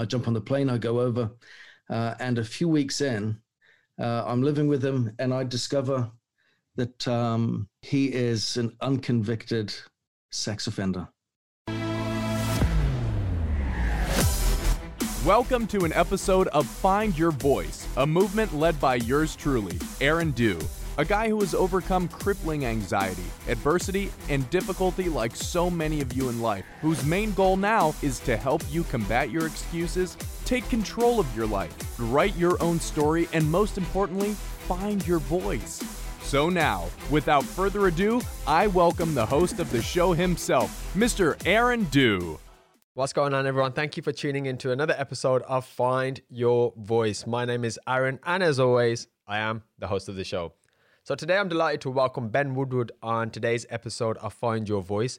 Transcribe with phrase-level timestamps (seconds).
[0.00, 1.30] I jump on the plane, I go over,
[1.90, 3.36] uh, and a few weeks in,
[4.00, 6.10] uh, I'm living with him, and I discover
[6.76, 9.74] that um, he is an unconvicted
[10.30, 11.06] sex offender.
[15.26, 20.30] Welcome to an episode of Find Your Voice, a movement led by yours truly, Aaron
[20.30, 20.58] Dew,
[21.00, 26.28] a guy who has overcome crippling anxiety, adversity, and difficulty like so many of you
[26.28, 31.18] in life, whose main goal now is to help you combat your excuses, take control
[31.18, 34.32] of your life, write your own story, and most importantly,
[34.68, 35.82] find your voice.
[36.20, 41.34] So now, without further ado, I welcome the host of the show himself, Mr.
[41.46, 42.38] Aaron Dew.
[42.92, 43.72] What's going on, everyone?
[43.72, 47.26] Thank you for tuning in to another episode of Find Your Voice.
[47.26, 50.52] My name is Aaron, and as always, I am the host of the show.
[51.10, 55.18] So today I'm delighted to welcome Ben Woodward on today's episode of Find Your Voice.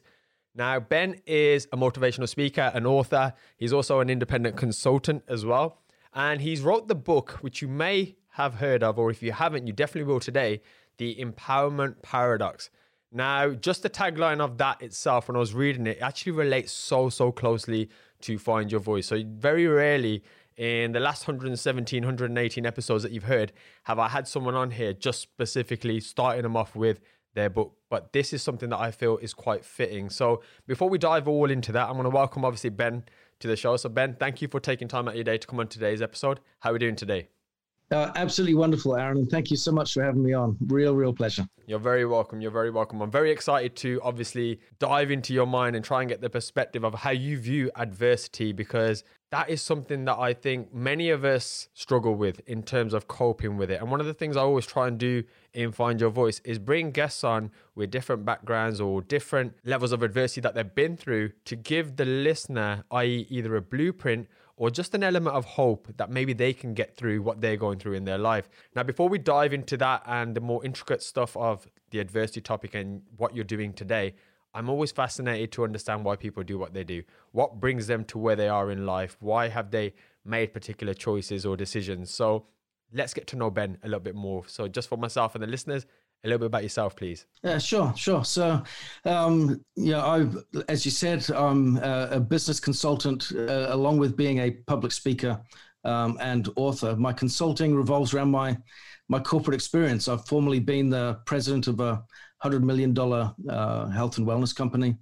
[0.54, 3.34] Now, Ben is a motivational speaker, an author.
[3.58, 5.82] He's also an independent consultant as well.
[6.14, 9.66] And he's wrote the book, which you may have heard of, or if you haven't,
[9.66, 10.62] you definitely will today,
[10.96, 12.70] The Empowerment Paradox.
[13.12, 17.10] Now, just the tagline of that itself, when I was reading it, actually relates so,
[17.10, 17.90] so closely
[18.22, 19.08] to Find Your Voice.
[19.08, 20.22] So, very rarely
[20.56, 23.52] in the last 117, 118 episodes that you've heard
[23.84, 27.00] have I had someone on here just specifically starting them off with
[27.34, 27.74] their book.
[27.90, 30.10] But this is something that I feel is quite fitting.
[30.10, 33.04] So, before we dive all into that, I'm going to welcome, obviously, Ben
[33.40, 33.76] to the show.
[33.76, 36.02] So, Ben, thank you for taking time out of your day to come on today's
[36.02, 36.40] episode.
[36.60, 37.28] How are we doing today?
[37.92, 39.26] Uh, absolutely wonderful, Aaron.
[39.26, 40.56] Thank you so much for having me on.
[40.68, 41.46] Real, real pleasure.
[41.66, 42.40] You're very welcome.
[42.40, 43.02] You're very welcome.
[43.02, 46.84] I'm very excited to obviously dive into your mind and try and get the perspective
[46.84, 51.68] of how you view adversity because that is something that I think many of us
[51.74, 53.80] struggle with in terms of coping with it.
[53.80, 56.58] And one of the things I always try and do in Find Your Voice is
[56.58, 61.32] bring guests on with different backgrounds or different levels of adversity that they've been through
[61.44, 66.10] to give the listener, i.e., either a blueprint or just an element of hope that
[66.10, 68.48] maybe they can get through what they're going through in their life.
[68.76, 72.74] Now, before we dive into that and the more intricate stuff of the adversity topic
[72.74, 74.14] and what you're doing today,
[74.54, 77.02] I'm always fascinated to understand why people do what they do.
[77.32, 79.16] What brings them to where they are in life?
[79.20, 82.10] Why have they made particular choices or decisions?
[82.10, 82.46] So,
[82.92, 84.44] let's get to know Ben a little bit more.
[84.46, 85.86] So, just for myself and the listeners,
[86.24, 87.26] a little bit about yourself, please.
[87.42, 88.24] Yeah, sure, sure.
[88.24, 88.62] So,
[89.04, 90.26] um, yeah, I,
[90.68, 95.40] as you said, I'm a business consultant, uh, along with being a public speaker
[95.84, 96.94] um, and author.
[96.96, 98.56] My consulting revolves around my
[99.08, 100.08] my corporate experience.
[100.08, 102.02] I've formerly been the president of a
[102.38, 104.96] hundred million dollar uh, health and wellness company.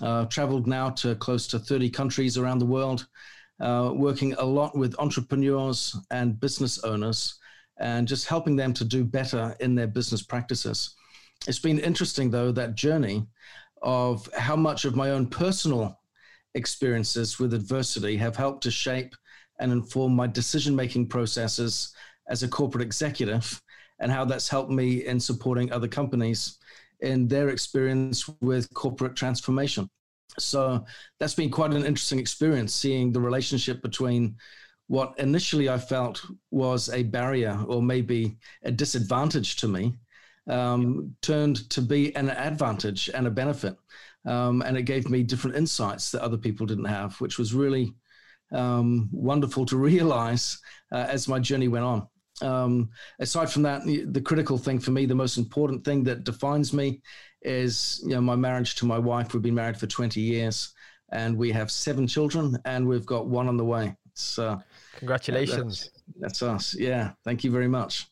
[0.00, 3.08] Uh, traveled now to close to 30 countries around the world,
[3.60, 7.39] uh, working a lot with entrepreneurs and business owners
[7.80, 10.94] and just helping them to do better in their business practices.
[11.48, 13.26] It's been interesting, though, that journey
[13.82, 15.98] of how much of my own personal
[16.54, 19.14] experiences with adversity have helped to shape
[19.58, 21.94] and inform my decision making processes
[22.28, 23.60] as a corporate executive,
[23.98, 26.58] and how that's helped me in supporting other companies
[27.00, 29.88] in their experience with corporate transformation.
[30.38, 30.84] So
[31.18, 34.36] that's been quite an interesting experience seeing the relationship between
[34.90, 36.20] what initially I felt
[36.50, 39.94] was a barrier or maybe a disadvantage to me
[40.48, 43.76] um, turned to be an advantage and a benefit.
[44.26, 47.94] Um, and it gave me different insights that other people didn't have, which was really
[48.50, 50.58] um, wonderful to realize
[50.90, 52.08] uh, as my journey went on.
[52.42, 52.90] Um,
[53.20, 57.00] aside from that, the critical thing for me, the most important thing that defines me
[57.42, 59.34] is you know, my marriage to my wife.
[59.34, 60.74] We've been married for 20 years
[61.12, 63.94] and we have seven children and we've got one on the way.
[64.14, 64.60] So
[64.96, 65.90] Congratulations.
[66.18, 66.76] That's, that's us.
[66.78, 67.12] Yeah.
[67.24, 68.08] Thank you very much.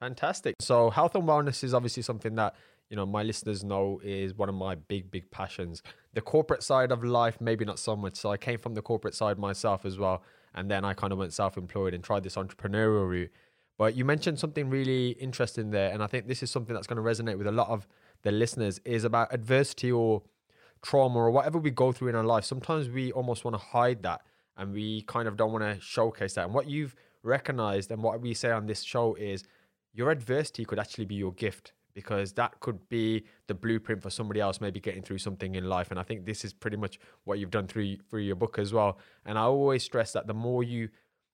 [0.00, 0.56] Fantastic.
[0.60, 2.54] So, health and wellness is obviously something that
[2.90, 5.82] you know my listeners know is one of my big big passions
[6.14, 9.14] the corporate side of life maybe not so much so i came from the corporate
[9.14, 10.22] side myself as well
[10.54, 13.30] and then i kind of went self-employed and tried this entrepreneurial route
[13.76, 16.96] but you mentioned something really interesting there and i think this is something that's going
[16.96, 17.86] to resonate with a lot of
[18.22, 20.22] the listeners is about adversity or
[20.82, 24.02] trauma or whatever we go through in our life sometimes we almost want to hide
[24.02, 24.22] that
[24.58, 26.44] and we kind of don't want to showcase that.
[26.44, 29.44] And what you've recognized and what we say on this show is
[29.94, 34.40] your adversity could actually be your gift because that could be the blueprint for somebody
[34.40, 35.90] else maybe getting through something in life.
[35.90, 38.72] And i think this is pretty much what you've done through through your book as
[38.72, 38.98] well.
[39.24, 40.90] And i always stress that the more you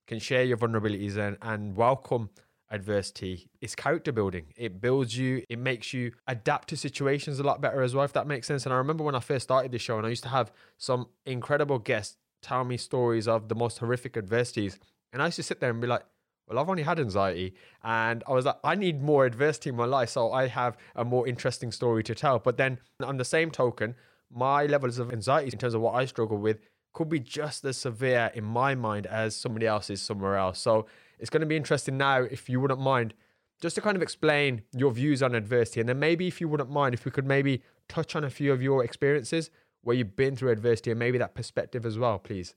[0.06, 2.30] can share your vulnerabilities and, and welcome
[2.70, 4.46] adversity it's character building.
[4.56, 8.14] It builds you it makes you adapt to situations a lot better as well if
[8.14, 8.64] that makes sense.
[8.64, 11.08] And i remember when i first started this show and i used to have some
[11.26, 14.78] incredible guests tell me stories of the most horrific adversities.
[15.12, 16.02] And I used to sit there and be like,
[16.46, 17.54] well, I've only had anxiety.
[17.82, 20.10] And I was like, I need more adversity in my life.
[20.10, 22.38] So I have a more interesting story to tell.
[22.38, 23.94] But then on the same token,
[24.30, 26.58] my levels of anxiety in terms of what I struggle with
[26.92, 30.60] could be just as severe in my mind as somebody else's somewhere else.
[30.60, 30.86] So
[31.18, 33.14] it's going to be interesting now, if you wouldn't mind,
[33.60, 35.80] just to kind of explain your views on adversity.
[35.80, 38.52] And then maybe, if you wouldn't mind, if we could maybe touch on a few
[38.52, 39.50] of your experiences
[39.84, 42.54] where you've been through adversity and maybe that perspective as well, please.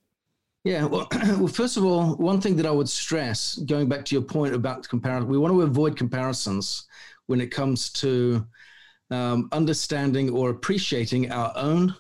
[0.64, 4.16] Yeah, well, well, first of all, one thing that I would stress, going back to
[4.16, 6.88] your point about comparison, we want to avoid comparisons
[7.28, 8.46] when it comes to
[9.12, 11.96] um, understanding or appreciating our own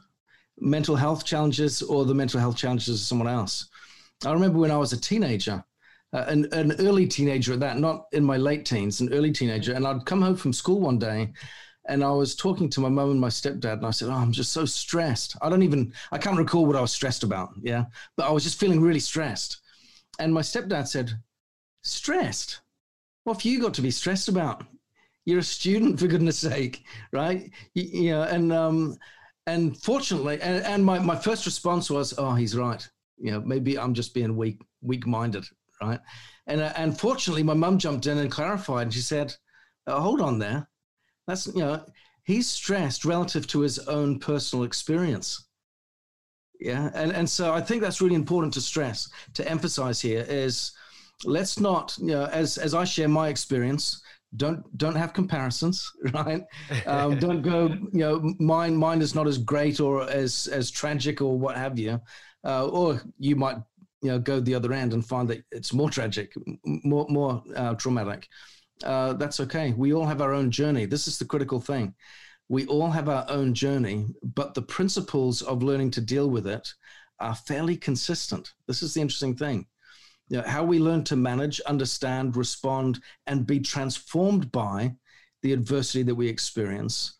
[0.59, 3.69] mental health challenges or the mental health challenges of someone else.
[4.25, 5.63] I remember when I was a teenager,
[6.13, 9.73] uh, an, an early teenager at that, not in my late teens, an early teenager,
[9.73, 11.31] and I'd come home from school one day
[11.87, 14.31] and I was talking to my mom and my stepdad, and I said, Oh, I'm
[14.31, 15.35] just so stressed.
[15.41, 17.53] I don't even, I can't recall what I was stressed about.
[17.61, 17.85] Yeah.
[18.15, 19.61] But I was just feeling really stressed.
[20.19, 21.11] And my stepdad said,
[21.83, 22.61] Stressed?
[23.23, 24.63] What have you got to be stressed about?
[25.25, 27.51] You're a student, for goodness sake, right?
[27.73, 28.97] You, know, and, um,
[29.45, 32.87] and fortunately, and, and my, my first response was, Oh, he's right.
[33.17, 35.45] You know, maybe I'm just being weak, weak minded,
[35.81, 35.99] right?
[36.47, 39.33] And, uh, and fortunately, my mum jumped in and clarified, and she said,
[39.87, 40.67] oh, Hold on there
[41.27, 41.83] that's, you know,
[42.23, 45.45] he's stressed relative to his own personal experience.
[46.59, 46.89] Yeah.
[46.95, 50.71] And, and so I think that's really important to stress, to emphasize here is
[51.25, 54.01] let's not, you know, as, as I share my experience,
[54.35, 56.43] don't don't have comparisons right
[56.85, 61.21] um, don't go you know mine mine is not as great or as as tragic
[61.21, 61.99] or what have you
[62.43, 63.55] uh, or you might
[64.01, 66.33] you know go the other end and find that it's more tragic
[66.65, 68.27] more more uh, traumatic
[68.83, 69.73] uh, that's okay.
[69.75, 70.85] We all have our own journey.
[70.85, 71.95] This is the critical thing.
[72.49, 76.73] We all have our own journey, but the principles of learning to deal with it
[77.19, 78.53] are fairly consistent.
[78.67, 79.65] This is the interesting thing.
[80.29, 84.95] You know, how we learn to manage, understand, respond, and be transformed by
[85.41, 87.17] the adversity that we experience.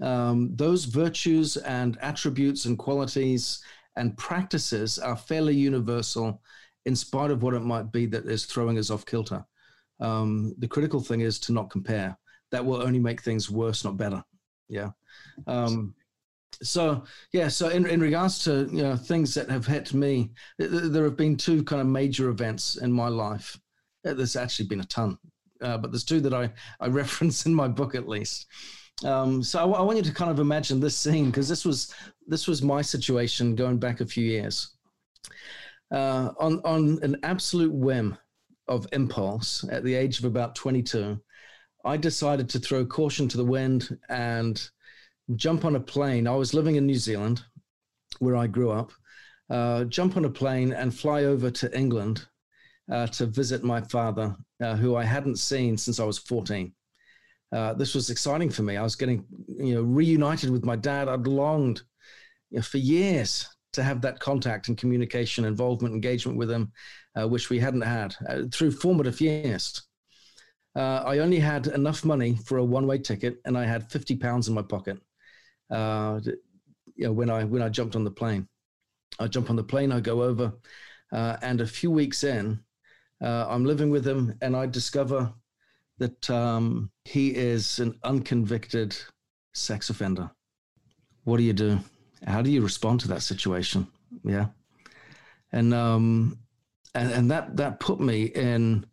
[0.00, 3.62] Um, those virtues and attributes and qualities
[3.96, 6.40] and practices are fairly universal
[6.86, 9.44] in spite of what it might be that is throwing us off kilter.
[10.00, 12.16] Um, the critical thing is to not compare.
[12.50, 14.24] That will only make things worse, not better.
[14.68, 14.90] Yeah.
[15.46, 15.94] Um,
[16.62, 21.04] so yeah, so in, in regards to you know things that have hit me, there
[21.04, 23.58] have been two kind of major events in my life.
[24.06, 25.16] Uh, there's actually been a ton,
[25.62, 26.50] uh, but there's two that I
[26.80, 28.46] I reference in my book at least.
[29.04, 31.94] Um, so I, I, want you to kind of imagine this scene because this was
[32.26, 34.76] this was my situation going back a few years.
[35.90, 38.18] Uh, on on an absolute whim,
[38.70, 41.20] of impulse at the age of about 22,
[41.84, 44.62] I decided to throw caution to the wind and
[45.34, 46.26] jump on a plane.
[46.26, 47.42] I was living in New Zealand,
[48.20, 48.92] where I grew up,
[49.50, 52.26] uh, jump on a plane and fly over to England
[52.90, 56.72] uh, to visit my father, uh, who I hadn't seen since I was 14.
[57.52, 58.76] Uh, this was exciting for me.
[58.76, 61.08] I was getting, you know, reunited with my dad.
[61.08, 61.82] I'd longed
[62.50, 66.72] you know, for years to have that contact and communication, involvement, engagement with him,
[67.18, 69.82] uh, which we hadn't had uh, through formative years.
[70.76, 74.48] Uh, I only had enough money for a one-way ticket, and I had fifty pounds
[74.48, 74.98] in my pocket.
[75.68, 76.20] Uh,
[76.94, 78.48] you know, when I when I jumped on the plane,
[79.18, 80.52] I jump on the plane, I go over,
[81.12, 82.60] uh, and a few weeks in,
[83.20, 85.32] uh, I'm living with him, and I discover
[85.98, 88.96] that um, he is an unconvicted
[89.52, 90.30] sex offender.
[91.24, 91.80] What do you do?
[92.26, 93.86] How do you respond to that situation?
[94.24, 94.46] Yeah.
[95.52, 96.38] And, um,
[96.94, 98.86] and, and that, that put me in,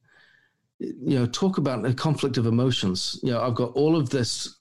[0.80, 3.20] you know, talk about a conflict of emotions.
[3.24, 4.58] You know, I've got all of this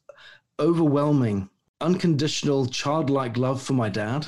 [0.59, 1.49] overwhelming,
[1.81, 4.27] unconditional, childlike love for my dad,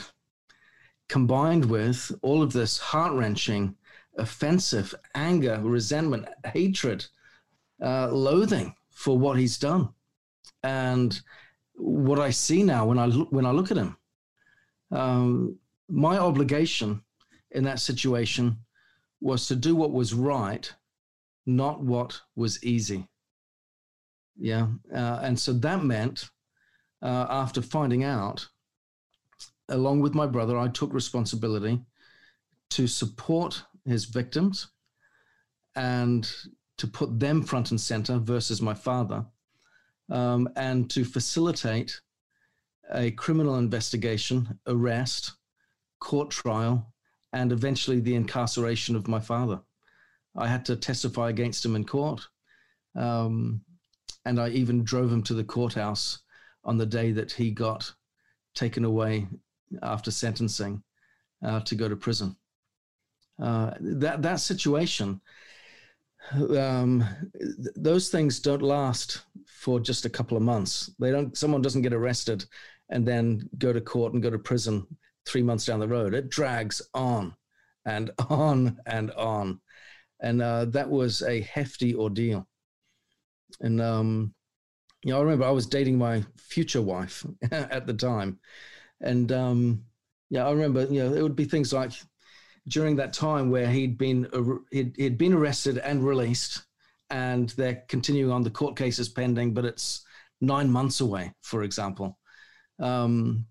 [1.08, 3.74] combined with all of this heart wrenching,
[4.18, 7.06] offensive anger, resentment, hatred,
[7.82, 9.88] uh, loathing for what he's done.
[10.62, 11.18] And
[11.74, 13.97] what I see now when I look, when I look at him
[14.90, 17.02] um, my obligation
[17.50, 18.56] in that situation
[19.20, 20.72] was to do what was right,
[21.46, 23.06] not what was easy.
[24.38, 24.68] Yeah.
[24.94, 26.28] Uh, and so that meant,
[27.02, 28.46] uh, after finding out,
[29.68, 31.80] along with my brother, I took responsibility
[32.70, 34.68] to support his victims
[35.74, 36.30] and
[36.76, 39.24] to put them front and center versus my father,
[40.10, 42.00] um, and to facilitate
[42.92, 45.32] a criminal investigation, arrest,
[46.00, 46.92] court trial,
[47.32, 49.60] and eventually the incarceration of my father.
[50.36, 52.26] I had to testify against him in court.
[52.94, 53.62] Um,
[54.24, 56.20] and I even drove him to the courthouse
[56.64, 57.90] on the day that he got
[58.54, 59.26] taken away
[59.82, 60.82] after sentencing
[61.44, 62.36] uh, to go to prison.
[63.40, 65.20] Uh, that that situation,
[66.58, 67.04] um,
[67.38, 70.90] th- those things don't last for just a couple of months.
[70.98, 71.36] They don't.
[71.36, 72.44] Someone doesn't get arrested
[72.90, 74.86] and then go to court and go to prison
[75.26, 76.14] three months down the road.
[76.14, 77.34] It drags on
[77.84, 79.60] and on and on.
[80.20, 82.46] And uh, that was a hefty ordeal.
[83.60, 84.34] And, um,
[85.04, 88.38] you know, I remember I was dating my future wife at the time.
[89.00, 89.84] And, um,
[90.30, 91.92] yeah, I remember, you know, it would be things like
[92.66, 94.28] during that time where he'd been,
[94.72, 96.64] he'd, he'd been arrested and released
[97.10, 100.04] and they're continuing on the court cases pending, but it's
[100.40, 102.18] nine months away, for example.
[102.80, 103.46] Um,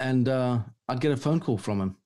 [0.00, 1.96] and uh, I'd get a phone call from him,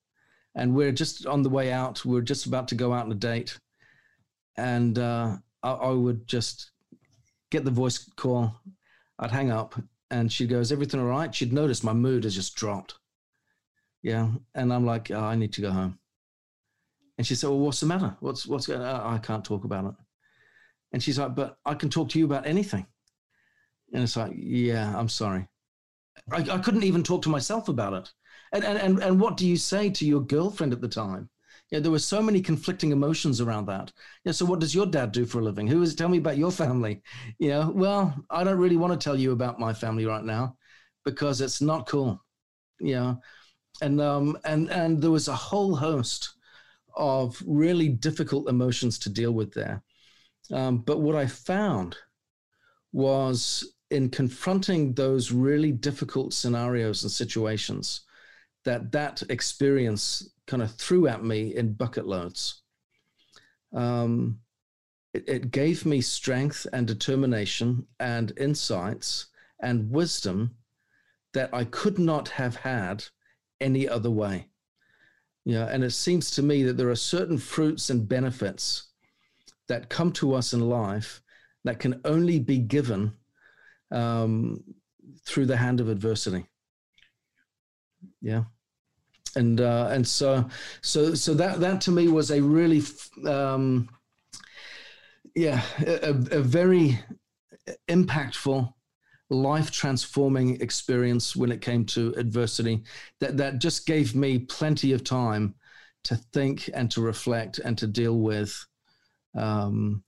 [0.54, 2.04] and we're just on the way out.
[2.04, 3.58] We're just about to go out on a date,
[4.56, 6.70] and uh, I, I, would just
[7.50, 8.54] get the voice call.
[9.18, 9.74] I'd hang up,
[10.10, 12.94] and she goes, "Everything all right?" She'd notice my mood has just dropped.
[14.02, 15.98] Yeah, and I'm like, oh, "I need to go home."
[17.18, 18.16] And she said, "Well, what's the matter?
[18.20, 18.80] What's what's going?
[18.80, 19.14] on?
[19.14, 19.94] I can't talk about it."
[20.92, 22.86] And she's like, "But I can talk to you about anything."
[23.92, 25.46] And it's like, "Yeah, I'm sorry."
[26.30, 28.12] I, I couldn't even talk to myself about it.
[28.52, 31.30] And, and, and, and what do you say to your girlfriend at the time?
[31.70, 33.92] Yeah, there were so many conflicting emotions around that.
[34.24, 35.66] Yeah, so what does your dad do for a living?
[35.66, 37.02] Who is tell me about your family?
[37.38, 40.56] You know, well, I don't really want to tell you about my family right now
[41.04, 42.22] because it's not cool.
[42.80, 43.20] Know,
[43.80, 46.34] and um and and there was a whole host
[46.96, 49.82] of really difficult emotions to deal with there.
[50.52, 51.96] Um, but what I found
[52.92, 58.00] was in confronting those really difficult scenarios and situations
[58.64, 62.62] that that experience kind of threw at me in bucket loads.
[63.72, 64.38] Um,
[65.14, 69.26] it, it gave me strength and determination and insights
[69.60, 70.56] and wisdom
[71.34, 73.04] that i could not have had
[73.60, 74.48] any other way.
[75.44, 78.88] You know, and it seems to me that there are certain fruits and benefits
[79.68, 81.22] that come to us in life
[81.64, 83.12] that can only be given
[83.92, 84.62] um,
[85.26, 86.46] through the hand of adversity.
[88.20, 88.44] Yeah.
[89.34, 90.48] And uh, and so
[90.82, 92.82] so so that that to me was a really
[93.26, 93.88] um,
[95.34, 96.98] yeah a, a very
[97.88, 98.72] impactful
[99.30, 102.82] life transforming experience when it came to adversity
[103.20, 105.54] that that just gave me plenty of time
[106.04, 108.66] to think and to reflect and to deal with
[109.34, 110.04] um,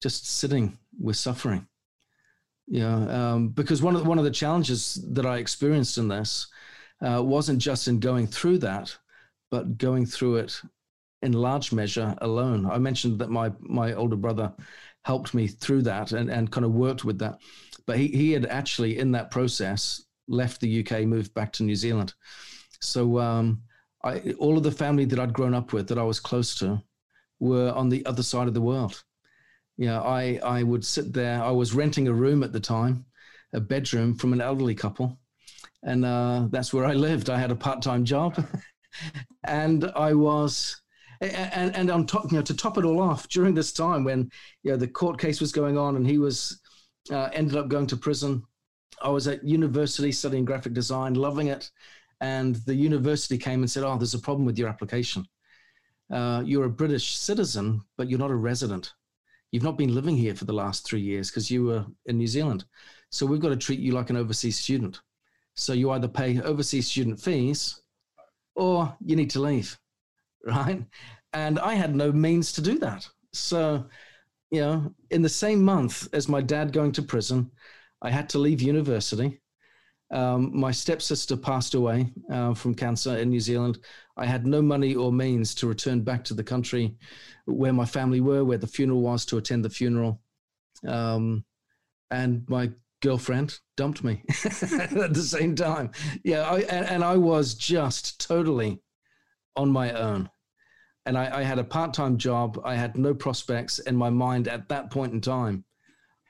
[0.00, 1.66] just sitting with suffering
[2.70, 6.48] yeah, um, because one of the, one of the challenges that I experienced in this
[7.00, 8.94] uh, wasn't just in going through that,
[9.50, 10.60] but going through it
[11.22, 12.66] in large measure alone.
[12.66, 14.52] I mentioned that my my older brother
[15.04, 17.40] helped me through that and, and kind of worked with that,
[17.86, 21.76] but he he had actually in that process left the UK, moved back to New
[21.76, 22.12] Zealand.
[22.80, 23.62] So um,
[24.04, 26.82] I, all of the family that I'd grown up with, that I was close to,
[27.40, 29.02] were on the other side of the world
[29.78, 31.42] you know, I, I would sit there.
[31.42, 33.06] I was renting a room at the time,
[33.52, 35.20] a bedroom from an elderly couple.
[35.84, 37.30] And uh, that's where I lived.
[37.30, 38.44] I had a part time job.
[39.44, 40.82] and I was,
[41.20, 44.28] and, and on top, you know, to top it all off, during this time when,
[44.64, 46.60] you know, the court case was going on and he was,
[47.12, 48.42] uh, ended up going to prison,
[49.00, 51.70] I was at university studying graphic design, loving it.
[52.20, 55.24] And the university came and said, Oh, there's a problem with your application.
[56.10, 58.92] Uh, you're a British citizen, but you're not a resident
[59.50, 62.26] you've not been living here for the last three years because you were in New
[62.26, 62.64] Zealand.
[63.10, 65.00] So we've got to treat you like an overseas student.
[65.54, 67.80] So you either pay overseas student fees
[68.54, 69.78] or you need to leave,
[70.44, 70.84] right?
[71.32, 73.08] And I had no means to do that.
[73.32, 73.86] So,
[74.50, 77.50] you know, in the same month as my dad going to prison,
[78.02, 79.40] I had to leave university.
[80.10, 83.78] Um, my stepsister passed away uh, from cancer in New Zealand.
[84.16, 86.96] I had no money or means to return back to the country
[87.44, 90.20] where my family were, where the funeral was, to attend the funeral.
[90.86, 91.44] Um,
[92.10, 95.90] and my girlfriend dumped me at the same time.
[96.24, 98.80] Yeah, I, and, and, I was just totally
[99.56, 100.30] on my own.
[101.06, 102.60] And I, I had a part time job.
[102.64, 105.64] I had no prospects in my mind at that point in time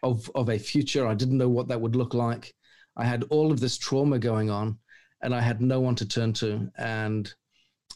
[0.03, 1.07] of, of a future.
[1.07, 2.55] I didn't know what that would look like.
[2.99, 4.79] I had all of this trauma going on,
[5.23, 6.71] and I had no one to turn to.
[6.77, 7.33] And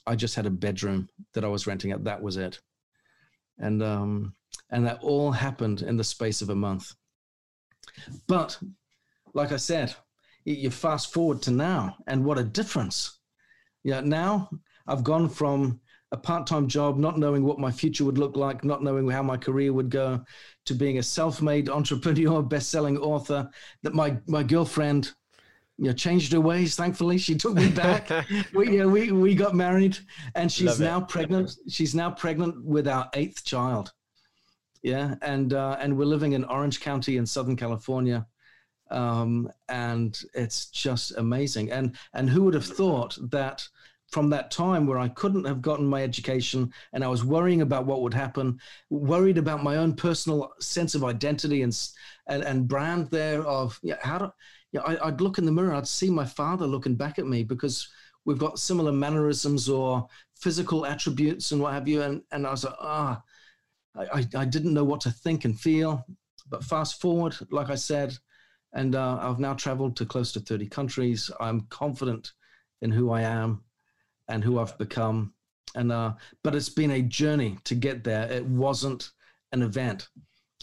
[0.07, 2.05] I just had a bedroom that I was renting out.
[2.05, 2.61] That was it.
[3.59, 4.35] And um,
[4.71, 6.93] and that all happened in the space of a month.
[8.27, 8.59] But
[9.35, 9.95] like I said,
[10.45, 13.19] you fast forward to now, and what a difference.
[13.85, 14.49] Yeah, now
[14.87, 15.81] I've gone from
[16.13, 19.37] a part-time job, not knowing what my future would look like, not knowing how my
[19.37, 20.23] career would go,
[20.67, 23.51] to being a self-made entrepreneur, best-selling author.
[23.83, 25.13] That my my girlfriend
[25.79, 26.77] you know, changed her ways.
[26.77, 28.11] Thankfully, she took me back.
[28.55, 29.99] we, you know, we we got married,
[30.35, 31.57] and she's now pregnant.
[31.69, 33.93] She's now pregnant with our eighth child.
[34.83, 38.27] Yeah, and uh, and we're living in Orange County in Southern California,
[38.91, 41.73] Um, and it's just amazing.
[41.73, 43.67] And and who would have thought that
[44.13, 47.87] from that time where I couldn't have gotten my education and I was worrying about
[47.87, 51.77] what would happen, worried about my own personal sense of identity and
[52.29, 54.33] and, and brand there of yeah, how do
[54.71, 57.43] yeah, I, would look in the mirror, I'd see my father looking back at me
[57.43, 57.89] because
[58.25, 62.03] we've got similar mannerisms or physical attributes and what have you.
[62.03, 63.23] And, and I was like, ah,
[63.95, 66.07] I, I didn't know what to think and feel.
[66.49, 68.17] But fast forward, like I said,
[68.73, 71.31] and uh, I've now traveled to close to 30 countries.
[71.39, 72.33] I'm confident
[72.81, 73.63] in who I am
[74.29, 75.35] and who I've become.
[75.75, 78.31] And uh, but it's been a journey to get there.
[78.31, 79.11] It wasn't
[79.53, 80.09] an event.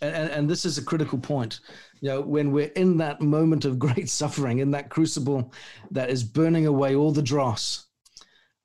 [0.02, 1.60] And, and, and this is a critical point.
[2.02, 5.54] You know, when we're in that moment of great suffering, in that crucible
[5.92, 7.88] that is burning away all the dross,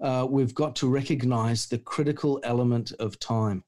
[0.01, 3.65] uh, we've got to recognize the critical element of time.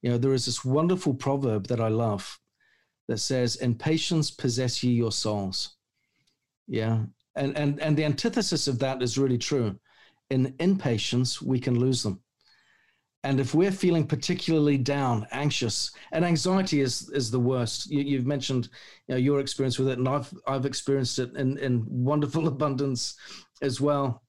[0.00, 2.38] You know, there is this wonderful proverb that I love
[3.08, 5.76] that says, "In patience possess ye your souls."
[6.66, 7.04] Yeah,
[7.36, 9.78] and and and the antithesis of that is really true.
[10.32, 12.22] In impatience, we can lose them.
[13.22, 17.90] And if we're feeling particularly down, anxious, and anxiety is is the worst.
[17.90, 18.70] You, have mentioned
[19.08, 23.14] you know, your experience with it, and I've I've experienced it in, in wonderful abundance
[23.60, 24.22] as well.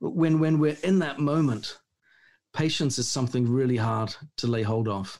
[0.00, 1.78] When when we're in that moment,
[2.52, 5.18] patience is something really hard to lay hold of.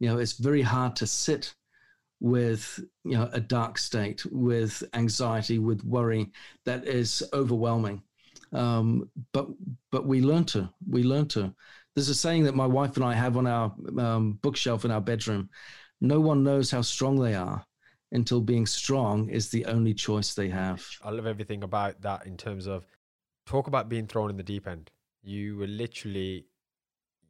[0.00, 1.54] You know, it's very hard to sit
[2.18, 6.32] with you know a dark state, with anxiety, with worry
[6.64, 8.02] that is overwhelming.
[8.52, 9.48] Um, but
[9.90, 11.54] but we learn to we learn to.
[11.94, 15.00] There's a saying that my wife and I have on our um, bookshelf in our
[15.00, 15.50] bedroom.
[16.00, 17.64] No one knows how strong they are
[18.12, 20.86] until being strong is the only choice they have.
[21.02, 22.86] I love everything about that in terms of
[23.46, 24.90] talk about being thrown in the deep end.
[25.22, 26.46] You were literally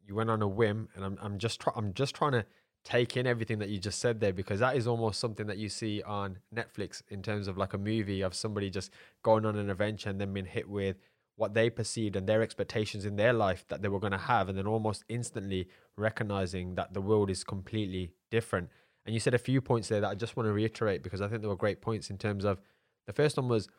[0.07, 2.45] you went on a whim, and I'm I'm just try, I'm just trying to
[2.83, 5.67] take in everything that you just said there because that is almost something that you
[5.67, 9.69] see on Netflix in terms of like a movie of somebody just going on an
[9.69, 10.95] adventure and then being hit with
[11.39, 14.49] what they perceived and their expectations in their life that they were going to have,
[14.49, 18.69] and then almost instantly recognizing that the world is completely different.
[19.05, 21.29] And you said a few points there that I just want to reiterate because I
[21.29, 22.59] think there were great points in terms of
[23.07, 23.69] the first one was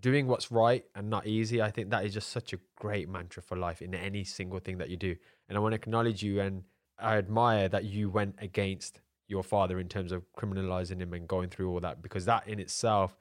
[0.00, 1.62] doing what's right and not easy.
[1.62, 4.76] I think that is just such a great mantra for life in any single thing
[4.76, 5.16] that you do.
[5.48, 6.64] And I want to acknowledge you and
[6.98, 11.48] I admire that you went against your father in terms of criminalizing him and going
[11.48, 13.16] through all that because that in itself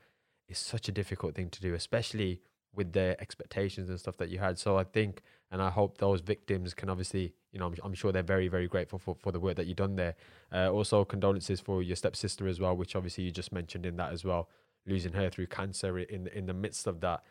[0.49, 2.41] is such a difficult thing to do, especially
[2.75, 4.57] with the expectations and stuff that you had.
[4.59, 8.11] So I think, and I hope those victims can obviously, you know, I'm, I'm sure
[8.11, 10.15] they're very, very grateful for, for the work that you've done there.
[10.51, 14.11] Uh, also, condolences for your stepsister as well, which obviously you just mentioned in that
[14.11, 14.49] as well,
[14.85, 17.23] losing her through cancer in in the midst of that.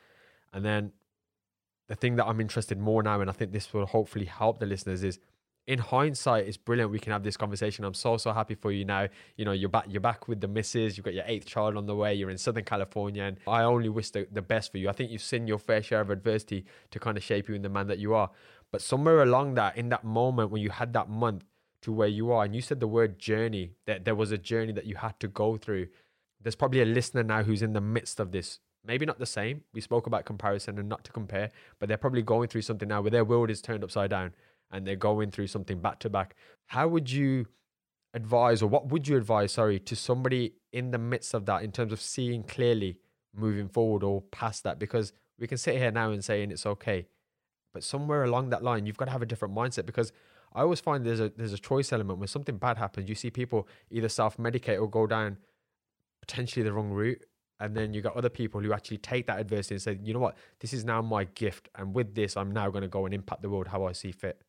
[0.53, 0.93] And then
[1.89, 4.67] the thing that I'm interested more now, and I think this will hopefully help the
[4.67, 5.19] listeners, is
[5.66, 6.90] in hindsight, it's brilliant.
[6.90, 7.85] We can have this conversation.
[7.85, 9.09] I'm so so happy for you now.
[9.37, 9.87] You know, you're back.
[9.88, 10.96] You're back with the missus.
[10.96, 12.14] You've got your eighth child on the way.
[12.14, 14.88] You're in Southern California, and I only wish the, the best for you.
[14.90, 17.62] I think you've seen your fair share of adversity to kind of shape you in
[17.62, 18.31] the man that you are.
[18.70, 21.44] But somewhere along that, in that moment when you had that month
[21.83, 24.72] to where you are, and you said the word journey, that there was a journey
[24.72, 25.88] that you had to go through.
[26.42, 28.61] There's probably a listener now who's in the midst of this.
[28.87, 29.62] Maybe not the same.
[29.72, 33.00] We spoke about comparison and not to compare, but they're probably going through something now
[33.00, 34.35] where their world is turned upside down
[34.70, 36.35] and they're going through something back to back,
[36.66, 37.46] how would you
[38.12, 41.72] advise, or what would you advise, sorry, to somebody in the midst of that in
[41.72, 42.98] terms of seeing clearly
[43.35, 44.79] moving forward or past that?
[44.79, 47.07] Because we can sit here now and saying it's okay,
[47.72, 50.12] but somewhere along that line, you've got to have a different mindset because
[50.55, 53.09] I always find there's a there's a choice element when something bad happens.
[53.09, 55.38] You see people either self medicate or go down
[56.20, 57.24] potentially the wrong route.
[57.61, 60.20] And then you got other people who actually take that adversity and say, you know
[60.20, 61.68] what, this is now my gift.
[61.77, 64.11] And with this, I'm now going to go and impact the world how I see
[64.12, 64.42] fit.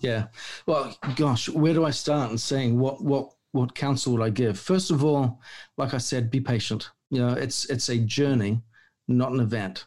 [0.00, 0.26] Yeah.
[0.66, 4.58] Well, gosh, where do I start in saying what what what counsel would I give?
[4.58, 5.40] First of all,
[5.76, 6.90] like I said, be patient.
[7.10, 8.62] You know, it's it's a journey,
[9.08, 9.86] not an event.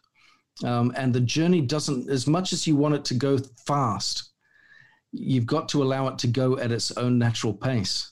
[0.63, 4.32] Um, and the journey doesn't, as much as you want it to go fast,
[5.12, 8.12] you've got to allow it to go at its own natural pace.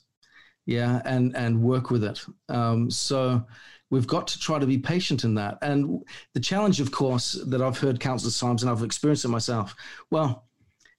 [0.66, 2.24] Yeah, and and work with it.
[2.48, 3.44] Um, so
[3.90, 5.58] we've got to try to be patient in that.
[5.62, 6.02] And
[6.34, 9.74] the challenge, of course, that I've heard countless times, and I've experienced it myself.
[10.10, 10.45] Well,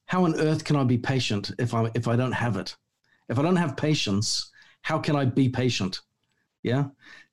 [0.07, 2.75] how on earth can I be patient if I if I don't have it?
[3.29, 6.01] If I don't have patience, how can I be patient?
[6.63, 6.85] Yeah,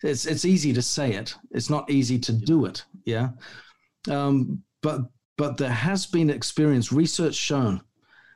[0.03, 1.35] it's it's easy to say it.
[1.53, 2.85] It's not easy to do it.
[3.05, 3.31] Yeah,
[4.11, 5.03] um, but
[5.37, 7.81] but there has been experience, research shown,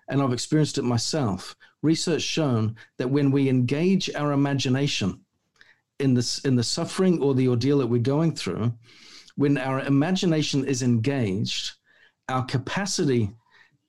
[0.09, 1.57] and I've experienced it myself.
[1.83, 5.21] Research shown that when we engage our imagination
[5.99, 8.73] in this in the suffering or the ordeal that we're going through,
[9.35, 11.73] when our imagination is engaged,
[12.29, 13.31] our capacity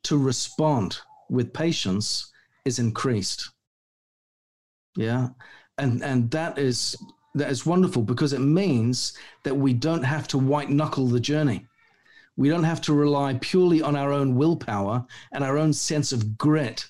[0.03, 2.31] to respond with patience
[2.65, 3.49] is increased.
[4.95, 5.29] Yeah.
[5.77, 6.97] And, and that is
[7.35, 11.65] that is wonderful because it means that we don't have to white knuckle the journey.
[12.37, 16.37] We don't have to rely purely on our own willpower and our own sense of
[16.37, 16.87] grit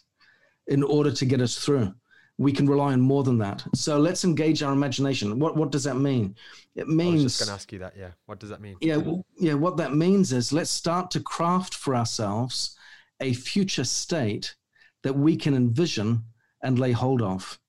[0.68, 1.94] in order to get us through.
[2.38, 3.66] We can rely on more than that.
[3.76, 5.40] So let's engage our imagination.
[5.40, 6.36] What what does that mean?
[6.76, 7.94] It means I was just going to ask you that.
[7.98, 8.12] Yeah.
[8.28, 8.78] What does that mean?
[8.80, 9.56] Yeah, well, yeah.
[9.56, 12.78] What that means is let's start to craft for ourselves
[13.20, 14.56] a future state
[15.04, 16.24] that we can envision
[16.64, 17.60] and lay hold of.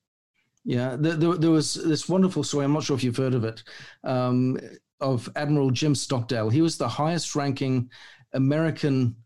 [0.64, 2.64] Yeah, there, there, there, was this wonderful story.
[2.64, 3.62] I'm not sure if you've heard of it,
[4.04, 4.58] um,
[5.00, 6.50] of Admiral Jim Stockdale.
[6.50, 7.90] He was the highest-ranking
[8.34, 9.16] American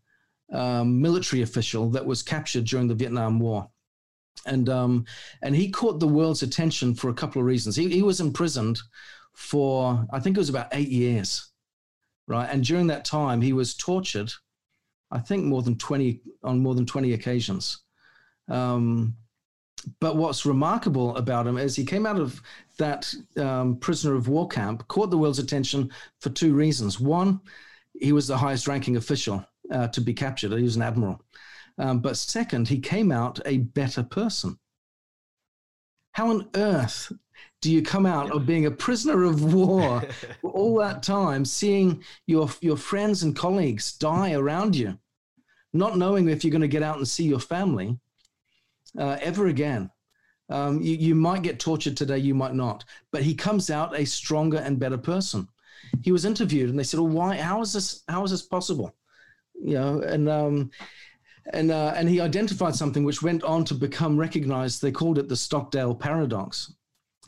[0.53, 3.69] um, military official that was captured during the Vietnam War,
[4.45, 5.05] and um,
[5.41, 7.75] and he caught the world's attention for a couple of reasons.
[7.75, 8.79] He, he was imprisoned
[9.33, 11.51] for I think it was about eight years,
[12.27, 12.49] right?
[12.49, 14.31] And during that time, he was tortured.
[15.11, 17.79] I think more than twenty on more than twenty occasions.
[18.47, 19.15] Um,
[19.99, 22.41] but what's remarkable about him is he came out of
[22.77, 25.91] that um, prisoner of war camp, caught the world's attention
[26.21, 26.99] for two reasons.
[26.99, 27.39] One,
[27.93, 31.21] he was the highest ranking official uh, to be captured, he was an admiral.
[31.77, 34.57] Um, but second, he came out a better person.
[36.13, 37.11] How on earth
[37.61, 40.01] do you come out of being a prisoner of war
[40.41, 44.97] for all that time, seeing your, your friends and colleagues die around you,
[45.73, 47.97] not knowing if you're going to get out and see your family?
[48.97, 49.89] uh, ever again.
[50.49, 54.05] Um, you, you might get tortured today, you might not, but he comes out a
[54.05, 55.47] stronger and better person.
[56.03, 57.37] He was interviewed, and they said, "Well, why?
[57.37, 58.03] How is this?
[58.07, 58.95] How is this possible?"
[59.59, 60.71] You know, and um,
[61.51, 64.81] and uh, and he identified something which went on to become recognized.
[64.81, 66.73] They called it the Stockdale paradox.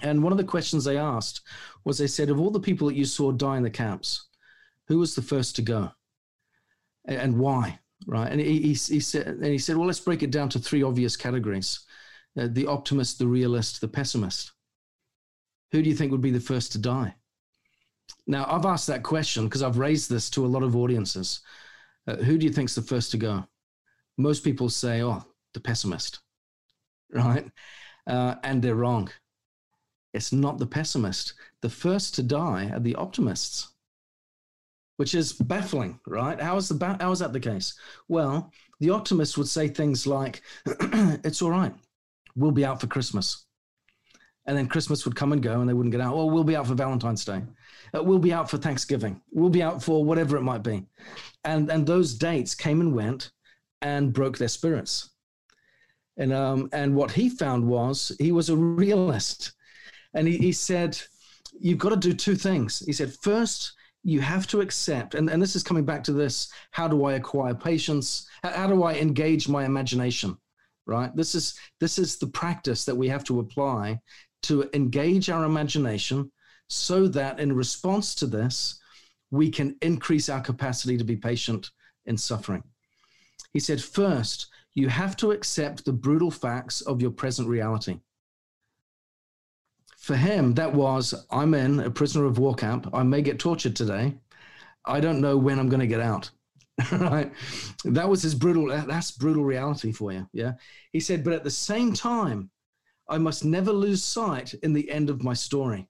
[0.02, 1.42] And one of the questions they asked
[1.84, 4.28] was, they said, of all the people that you saw die in the camps,
[4.88, 5.92] who was the first to go,
[7.06, 7.80] and, why?
[8.06, 8.32] right?
[8.32, 10.84] And he, he, he, said, and he said, well, let's break it down to three
[10.84, 11.82] obvious categories:
[12.40, 14.52] uh, the optimist, the realist, the pessimist.
[15.72, 17.16] Who do you think would be the first to die?
[18.26, 21.42] Now, I've asked that question because I've raised this to a lot of audiences.
[22.08, 23.46] Uh, who do you think's the first to go?
[24.18, 26.20] Most people say, "Oh, the pessimist,"
[27.12, 27.50] right?
[28.06, 29.10] Uh, and they're wrong.
[30.18, 31.36] It's not the pessimist.
[31.62, 33.70] The first to die are the optimists
[34.98, 36.42] which is baffling, right?
[36.42, 37.76] How is the ba- how is that the case?
[38.08, 41.74] Well, the optimist would say things like, "It's all right,
[42.36, 43.46] we'll be out for Christmas,"
[44.48, 46.16] and then Christmas would come and go, and they wouldn't get out.
[46.16, 47.44] Well, we'll be out for Valentine's Day,
[47.96, 50.84] uh, we'll be out for Thanksgiving, we'll be out for whatever it might be,
[51.44, 53.32] and and those dates came and went,
[53.84, 55.12] and broke their spirits.
[56.18, 59.52] And um and what he found was he was a realist,
[60.14, 61.00] and he, he said,
[61.60, 65.42] "You've got to do two things." He said, first you have to accept, and, and
[65.42, 68.28] this is coming back to this how do I acquire patience?
[68.44, 70.38] How, how do I engage my imagination?
[70.86, 71.14] Right?
[71.16, 74.00] This is this is the practice that we have to apply
[74.44, 76.32] to engage our imagination
[76.70, 78.80] so that in response to this,
[79.32, 81.72] we can increase our capacity to be patient
[82.06, 82.64] in suffering.
[83.54, 88.00] He said, first, you have to accept the brutal facts of your present reality
[90.08, 92.90] for him, that was I'm in a prisoner of war camp.
[92.94, 94.16] I may get tortured today.
[94.86, 96.32] I don't know when I'm going to get out.
[96.94, 97.30] right?
[97.84, 100.26] That was his brutal, that's brutal reality for you.
[100.32, 100.54] Yeah.
[100.94, 102.50] He said, but at the same time,
[103.10, 105.90] I must never lose sight in the end of my story.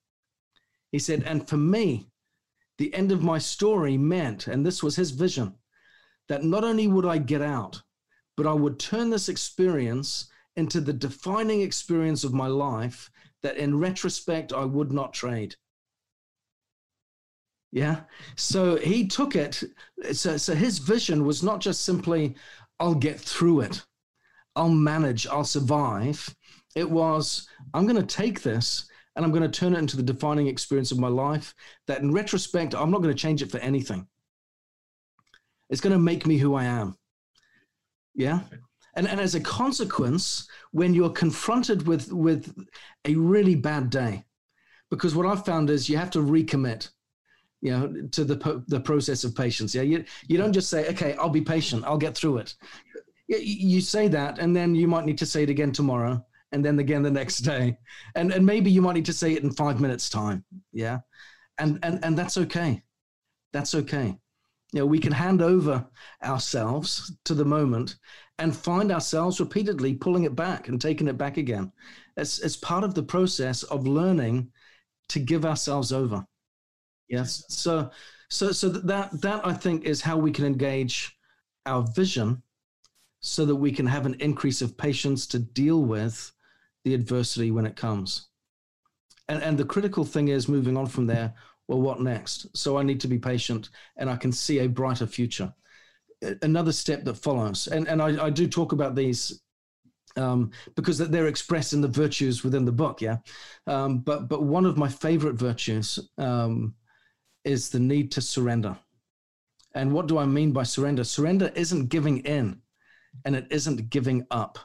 [0.91, 2.09] He said, and for me,
[2.79, 5.53] the end of my story meant, and this was his vision,
[6.27, 7.83] that not only would I get out,
[8.35, 13.11] but I would turn this experience into the defining experience of my life
[13.43, 15.55] that in retrospect I would not trade.
[17.71, 18.01] Yeah.
[18.35, 19.63] So he took it.
[20.11, 22.35] So, so his vision was not just simply,
[22.79, 23.85] I'll get through it,
[24.55, 26.33] I'll manage, I'll survive.
[26.75, 30.03] It was, I'm going to take this and I'm going to turn it into the
[30.03, 31.53] defining experience of my life
[31.87, 34.07] that in retrospect, I'm not going to change it for anything.
[35.69, 36.95] It's going to make me who I am.
[38.15, 38.41] Yeah.
[38.97, 42.53] And, and as a consequence, when you're confronted with, with
[43.05, 44.25] a really bad day,
[44.89, 46.89] because what I've found is you have to recommit,
[47.61, 49.75] you know, to the, the process of patience.
[49.75, 49.83] Yeah.
[49.83, 51.85] You, you don't just say, okay, I'll be patient.
[51.85, 52.55] I'll get through it.
[53.27, 56.79] You, say that, and then you might need to say it again tomorrow and then
[56.79, 57.77] again the next day.
[58.15, 60.43] And, and maybe you might need to say it in five minutes time.
[60.73, 60.99] Yeah.
[61.59, 62.81] And, and, and that's okay.
[63.53, 64.17] That's okay.
[64.73, 65.85] You know, we can hand over
[66.23, 67.97] ourselves to the moment
[68.39, 71.71] and find ourselves repeatedly pulling it back and taking it back again.
[72.15, 74.51] It's, it's part of the process of learning
[75.09, 76.25] to give ourselves over.
[77.07, 77.43] Yes.
[77.49, 77.89] So,
[78.29, 81.17] so, so that, that I think is how we can engage
[81.65, 82.41] our vision
[83.21, 86.31] so that we can have an increase of patience to deal with
[86.83, 88.27] the adversity when it comes.
[89.27, 91.33] And, and the critical thing is moving on from there.
[91.67, 92.55] Well, what next?
[92.55, 95.53] So I need to be patient and I can see a brighter future.
[96.41, 99.41] Another step that follows, and, and I, I do talk about these
[100.17, 103.17] um, because they're expressed in the virtues within the book, yeah.
[103.67, 106.73] Um, but but one of my favorite virtues um,
[107.43, 108.75] is the need to surrender.
[109.75, 111.03] And what do I mean by surrender?
[111.03, 112.61] Surrender isn't giving in,
[113.25, 114.57] and it isn't giving up.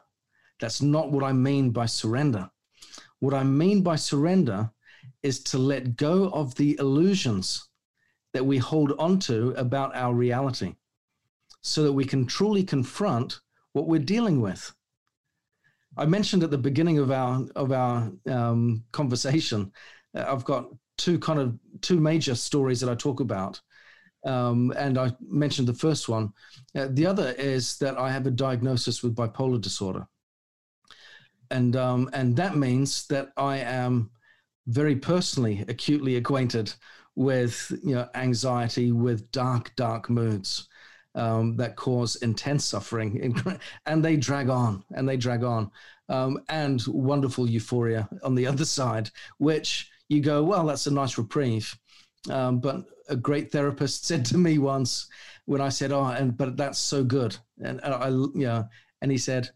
[0.58, 2.48] That's not what I mean by surrender.
[3.18, 4.70] What I mean by surrender
[5.22, 7.68] is to let go of the illusions
[8.32, 10.74] that we hold onto about our reality
[11.62, 13.40] so that we can truly confront
[13.72, 14.72] what we're dealing with.
[15.96, 19.72] I mentioned at the beginning of our of our um, conversation,
[20.16, 23.60] uh, I've got two kind of two major stories that I talk about,
[24.24, 26.32] um, and I mentioned the first one.
[26.74, 30.06] Uh, the other is that I have a diagnosis with bipolar disorder,
[31.50, 34.10] and um, and that means that I am
[34.66, 36.72] very personally acutely acquainted
[37.16, 40.68] with you know anxiety, with dark dark moods.
[41.14, 43.34] Um, that cause intense suffering,
[43.86, 45.70] and they drag on and they drag on,
[46.08, 51.18] um, and wonderful euphoria on the other side, which you go, well, that's a nice
[51.18, 51.76] reprieve.
[52.30, 55.08] Um, but a great therapist said to me once
[55.44, 58.64] when I said, "Oh, and but that's so good," and, and I, yeah,
[59.00, 59.50] and he said,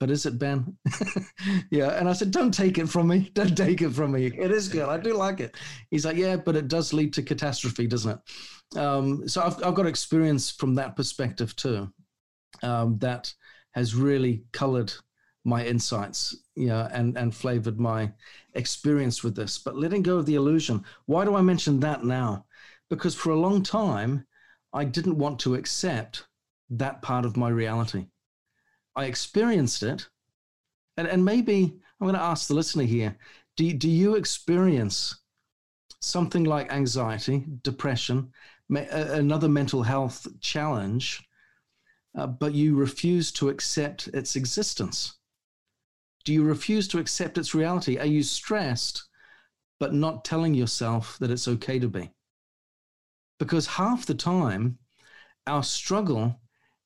[0.00, 0.76] "But is it Ben?"
[1.70, 3.30] yeah, and I said, "Don't take it from me.
[3.34, 4.26] Don't take it from me.
[4.26, 4.88] It is good.
[4.88, 5.56] I do like it."
[5.90, 9.74] He's like, "Yeah, but it does lead to catastrophe, doesn't it?" Um, so I've I've
[9.74, 11.92] got experience from that perspective too.
[12.62, 13.32] Um, that
[13.72, 14.92] has really colored
[15.44, 16.36] my insights,
[16.66, 18.12] know, and and flavored my
[18.54, 19.58] experience with this.
[19.58, 20.84] But letting go of the illusion.
[21.06, 22.46] Why do I mention that now?
[22.90, 24.26] because for a long time,
[24.74, 26.26] I didn't want to accept
[26.68, 28.06] that part of my reality.
[28.96, 30.08] I experienced it.
[30.96, 33.16] And, and maybe I'm going to ask the listener here
[33.56, 35.20] do, do you experience
[36.00, 38.32] something like anxiety, depression,
[38.70, 41.22] another mental health challenge,
[42.16, 45.14] uh, but you refuse to accept its existence?
[46.24, 47.98] Do you refuse to accept its reality?
[47.98, 49.04] Are you stressed,
[49.78, 52.12] but not telling yourself that it's okay to be?
[53.40, 54.78] because half the time
[55.48, 56.38] our struggle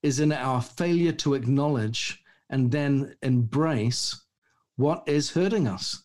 [0.04, 4.24] is in our failure to acknowledge and then embrace
[4.76, 6.04] what is hurting us.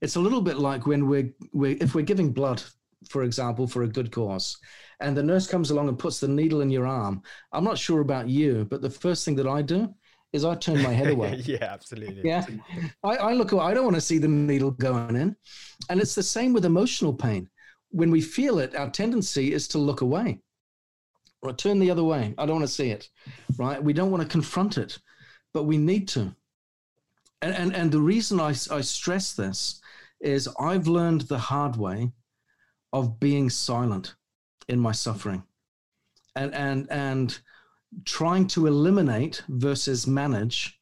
[0.00, 2.62] It's a little bit like when we're, we're if we're giving blood,
[3.08, 4.56] for example, for a good cause,
[5.00, 7.22] and the nurse comes along and puts the needle in your arm.
[7.52, 9.94] I'm not sure about you, but the first thing that I do
[10.32, 11.42] is I turn my head away.
[11.44, 12.22] yeah, absolutely.
[12.24, 12.44] Yeah.
[13.04, 15.36] I, I look, I don't want to see the needle going in.
[15.88, 17.48] And it's the same with emotional pain
[17.94, 20.40] when we feel it, our tendency is to look away
[21.44, 22.34] or turn the other way.
[22.38, 23.08] I don't want to see it,
[23.58, 23.82] right?
[23.82, 24.98] We don't want to confront it,
[25.52, 26.34] but we need to.
[27.42, 29.80] And, and, and the reason I, I stress this
[30.20, 32.10] is I've learned the hard way
[32.92, 34.14] of being silent
[34.68, 35.42] in my suffering
[36.34, 37.38] and, and, and
[38.06, 40.80] trying to eliminate versus manage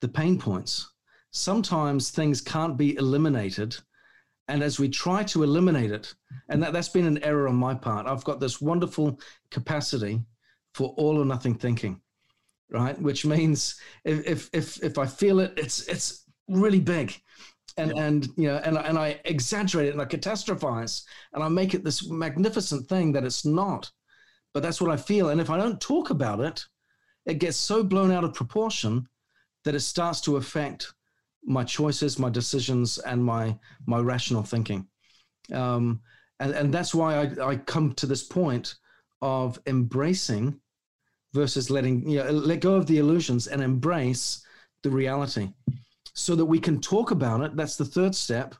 [0.00, 0.90] the pain points.
[1.30, 3.76] Sometimes things can't be eliminated
[4.48, 6.14] and as we try to eliminate it,
[6.48, 10.22] and that, that's been an error on my part, I've got this wonderful capacity
[10.74, 12.00] for all or nothing thinking,
[12.70, 13.00] right?
[13.00, 17.14] Which means if if if, if I feel it, it's it's really big.
[17.76, 18.02] And, yeah.
[18.02, 21.84] and you know and, and I exaggerate it and I catastrophize and I make it
[21.84, 23.88] this magnificent thing that it's not
[24.52, 26.64] but that's what I feel and if I don't talk about it
[27.24, 29.06] it gets so blown out of proportion
[29.62, 30.92] that it starts to affect
[31.44, 34.86] my choices, my decisions, and my my rational thinking.
[35.52, 36.00] Um,
[36.40, 38.76] and, and that's why I, I come to this point
[39.20, 40.60] of embracing
[41.34, 44.44] versus letting you know, let go of the illusions and embrace
[44.82, 45.52] the reality
[46.14, 47.56] so that we can talk about it.
[47.56, 48.54] That's the third step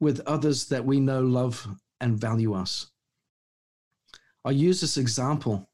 [0.00, 1.66] with others that we know, love,
[2.00, 2.90] and value us.
[4.44, 5.70] I use this example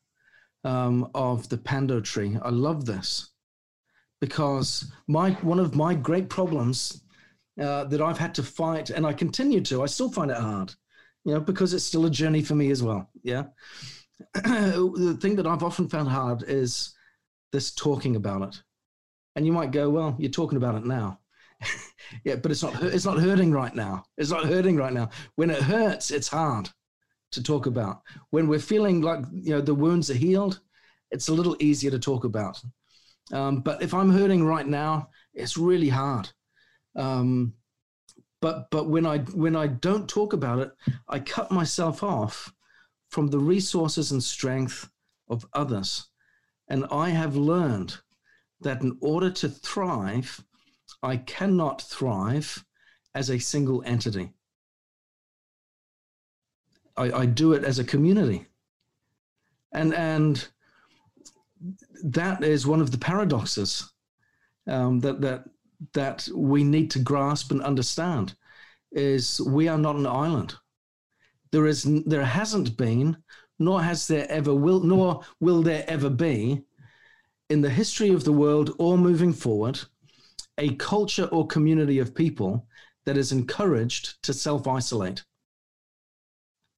[0.64, 2.36] um, of the pando tree.
[2.42, 3.30] I love this
[4.20, 7.02] because my one of my great problems
[7.60, 10.74] uh, that I've had to fight, and I continue to, I still find it hard,
[11.24, 13.10] you know, because it's still a journey for me as well.
[13.22, 13.44] Yeah.
[14.34, 16.94] the thing that I've often found hard is
[17.52, 18.62] this talking about it.
[19.36, 21.20] And you might go, well, you're talking about it now.
[22.24, 24.04] yeah, but it's not it's not hurting right now.
[24.16, 25.10] It's not hurting right now.
[25.34, 26.68] When it hurts, it's hard
[27.32, 28.02] to talk about.
[28.30, 30.60] When we're feeling like you know the wounds are healed,
[31.10, 32.60] it's a little easier to talk about.
[33.32, 36.30] Um, but if I'm hurting right now, it's really hard.
[36.96, 37.54] Um,
[38.40, 40.70] but but when I when I don't talk about it,
[41.08, 42.52] I cut myself off
[43.08, 44.88] from the resources and strength
[45.28, 46.08] of others.
[46.68, 47.96] And I have learned
[48.60, 50.44] that in order to thrive,
[51.02, 52.64] I cannot thrive
[53.14, 54.32] as a single entity.
[56.96, 58.46] I, I do it as a community.
[59.72, 60.48] And, and
[62.04, 63.92] that is one of the paradoxes
[64.66, 65.44] um, that, that,
[65.94, 68.34] that we need to grasp and understand
[68.92, 70.54] is we are not an island.
[71.50, 73.16] There is there hasn't been,
[73.58, 76.62] nor has there ever will, nor will there ever be,
[77.50, 79.80] in the history of the world or moving forward,
[80.58, 82.66] a culture or community of people
[83.06, 85.24] that is encouraged to self-isolate.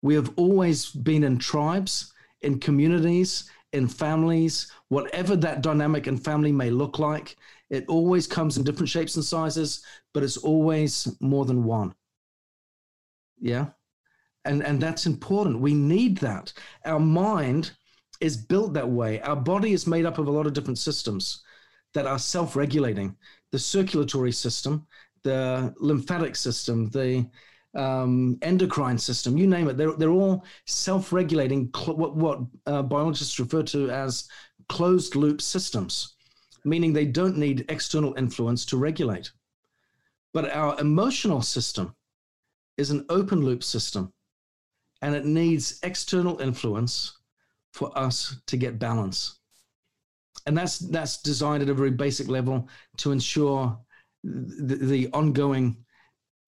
[0.03, 6.53] We have always been in tribes, in communities, in families, whatever that dynamic and family
[6.53, 7.37] may look like.
[7.71, 11.95] It always comes in different shapes and sizes, but it's always more than one.
[13.41, 13.69] Yeah.
[14.45, 15.61] And, and that's important.
[15.61, 16.53] We need that.
[16.85, 17.73] Our mind
[18.21, 19.21] is built that way.
[19.21, 21.43] Our body is made up of a lot of different systems
[21.95, 23.17] that are self regulating
[23.53, 24.87] the circulatory system,
[25.23, 27.27] the lymphatic system, the
[27.75, 29.77] um, endocrine system, you name it.
[29.77, 34.29] They're, they're all self regulating, cl- what, what uh, biologists refer to as
[34.69, 36.17] closed loop systems,
[36.65, 39.31] meaning they don't need external influence to regulate.
[40.33, 41.95] But our emotional system
[42.77, 44.13] is an open loop system
[45.03, 47.19] and it needs external influence
[47.73, 49.39] for us to get balance.
[50.47, 53.79] And that's that's designed at a very basic level to ensure
[54.25, 55.77] the, the ongoing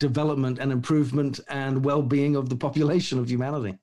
[0.02, 3.78] development and improvement and well-being of the population of humanity.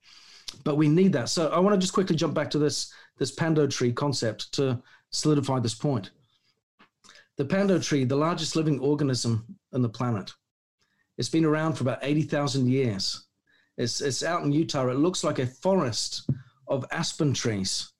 [0.65, 1.29] But we need that.
[1.29, 4.81] So I want to just quickly jump back to this this pando tree concept to
[5.11, 6.11] solidify this point.
[7.37, 10.33] The pando tree, the largest living organism on the planet,
[11.17, 13.25] it's been around for about 80,000 years.
[13.77, 14.87] It's, it's out in Utah.
[14.87, 16.29] It looks like a forest
[16.67, 17.91] of aspen trees,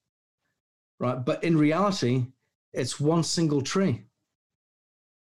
[1.00, 1.26] right?
[1.26, 2.28] But in reality,
[2.74, 4.06] it's one single tree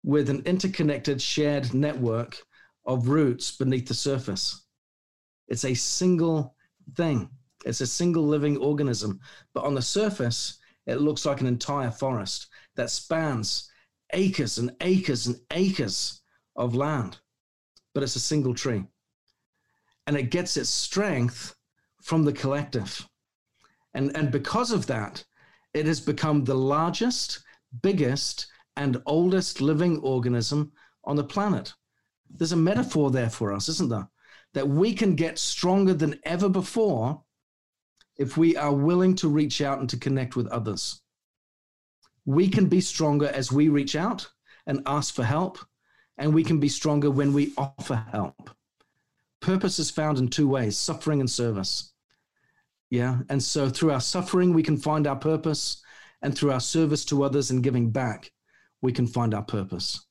[0.04, 2.38] with an interconnected shared network
[2.88, 4.64] of roots beneath the surface.
[5.46, 6.56] It's a single
[6.96, 7.30] thing.
[7.64, 9.20] It's a single living organism.
[9.54, 13.70] But on the surface, it looks like an entire forest that spans
[14.12, 16.22] acres and acres and acres
[16.56, 17.18] of land.
[17.94, 18.84] But it's a single tree
[20.08, 21.54] and it gets its strength
[22.02, 23.06] from the collective.
[23.92, 25.22] And, and because of that,
[25.74, 27.40] it has become the largest,
[27.82, 28.46] biggest,
[28.76, 30.72] and oldest living organism
[31.04, 31.74] on the planet.
[32.30, 34.08] There's a metaphor there for us, isn't there?
[34.54, 37.22] That we can get stronger than ever before
[38.16, 41.00] if we are willing to reach out and to connect with others.
[42.24, 44.28] We can be stronger as we reach out
[44.66, 45.58] and ask for help,
[46.18, 48.50] and we can be stronger when we offer help
[49.40, 51.92] purpose is found in two ways suffering and service.
[52.90, 53.18] Yeah.
[53.28, 55.82] And so through our suffering, we can find our purpose.
[56.20, 58.32] And through our service to others and giving back,
[58.82, 60.04] we can find our purpose.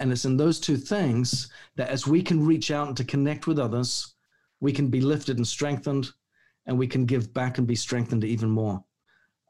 [0.00, 3.46] And it's in those two things that as we can reach out and to connect
[3.46, 4.14] with others,
[4.60, 6.10] we can be lifted and strengthened,
[6.66, 8.82] and we can give back and be strengthened even more.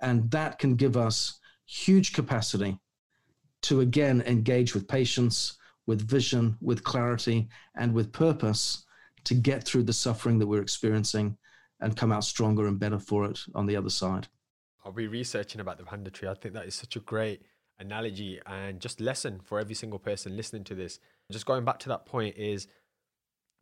[0.01, 2.79] And that can give us huge capacity
[3.63, 8.85] to again engage with patience, with vision, with clarity, and with purpose
[9.25, 11.37] to get through the suffering that we're experiencing
[11.81, 14.29] and come out stronger and better for it on the other side.
[14.85, 16.29] I'll be researching about the pando tree.
[16.29, 17.43] I think that is such a great
[17.79, 20.99] analogy and just lesson for every single person listening to this.
[21.31, 22.69] Just going back to that point is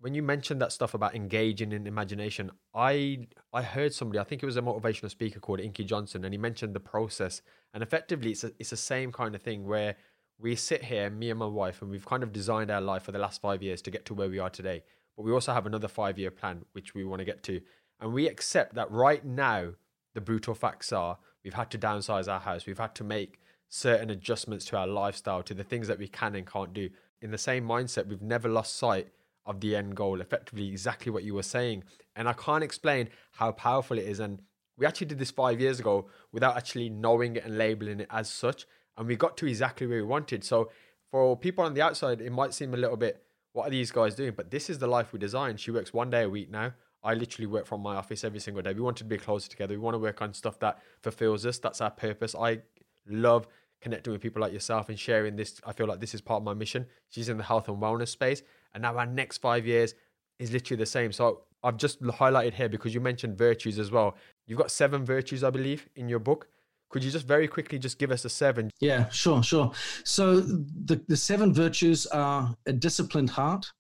[0.00, 4.42] when you mentioned that stuff about engaging in imagination, I I heard somebody, I think
[4.42, 7.42] it was a motivational speaker called Inky Johnson, and he mentioned the process.
[7.72, 9.96] And effectively it's a, it's the same kind of thing where
[10.38, 13.12] we sit here, me and my wife, and we've kind of designed our life for
[13.12, 14.83] the last five years to get to where we are today.
[15.16, 17.61] But we also have another five year plan, which we want to get to.
[18.00, 19.74] And we accept that right now,
[20.14, 24.11] the brutal facts are we've had to downsize our house, we've had to make certain
[24.11, 26.90] adjustments to our lifestyle, to the things that we can and can't do.
[27.20, 29.09] In the same mindset, we've never lost sight
[29.46, 31.85] of the end goal, effectively, exactly what you were saying.
[32.16, 34.20] And I can't explain how powerful it is.
[34.20, 34.40] And
[34.77, 38.31] we actually did this five years ago without actually knowing it and labeling it as
[38.31, 40.44] such and we got to exactly where we wanted.
[40.44, 40.70] So
[41.11, 43.22] for people on the outside, it might seem a little bit,
[43.53, 44.33] what are these guys doing?
[44.37, 45.61] But this is the life we designed.
[45.61, 46.72] She works one day a week now.
[47.03, 48.73] I literally work from my office every single day.
[48.73, 49.75] We want to be closer together.
[49.75, 51.58] We want to work on stuff that fulfills us.
[51.58, 52.35] That's our purpose.
[52.35, 52.60] I
[53.07, 53.46] love
[53.81, 55.61] connecting with people like yourself and sharing this.
[55.67, 56.87] I feel like this is part of my mission.
[57.11, 58.42] She's in the health and wellness space.
[58.73, 59.94] And now our next five years
[60.38, 61.13] is literally the same.
[61.13, 64.17] So I've just highlighted here because you mentioned virtues as well.
[64.46, 66.48] You've got seven virtues, I believe, in your book.
[66.90, 68.71] Could you just very quickly just give us a seven?
[68.81, 69.73] Yeah, sure, sure.
[70.05, 73.73] So the, the seven virtues are a disciplined heart,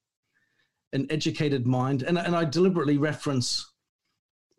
[0.92, 3.72] an educated mind, and, and I deliberately reference,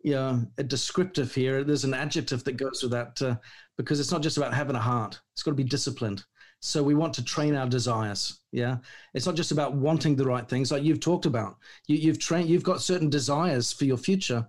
[0.06, 1.64] you know, a descriptive here.
[1.64, 3.34] There's an adjective that goes with that uh,
[3.76, 5.20] because it's not just about having a heart.
[5.34, 6.24] It's got to be disciplined.
[6.60, 8.40] So we want to train our desires.
[8.52, 8.76] Yeah,
[9.14, 11.56] it's not just about wanting the right things, like you've talked about.
[11.88, 12.48] You, you've trained.
[12.48, 14.46] You've got certain desires for your future,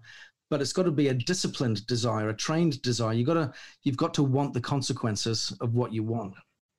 [0.51, 3.13] but it's got to be a disciplined desire, a trained desire.
[3.13, 3.51] You got to.
[3.81, 6.35] You've got to want the consequences of what you want.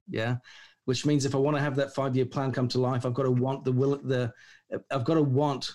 [0.08, 0.36] Yeah,
[0.84, 3.14] which means if I want to have that five year plan come to life, I've
[3.14, 3.98] got to want the will.
[3.98, 4.32] The
[4.92, 5.68] I've got to want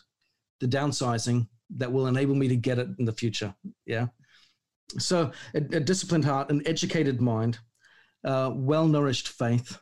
[0.62, 1.48] the downsizing
[1.78, 3.54] that will enable me to get it in the future.
[3.86, 4.08] Yeah.
[4.98, 7.60] So a, a disciplined heart, an educated mind
[8.24, 9.78] uh, well nourished faith,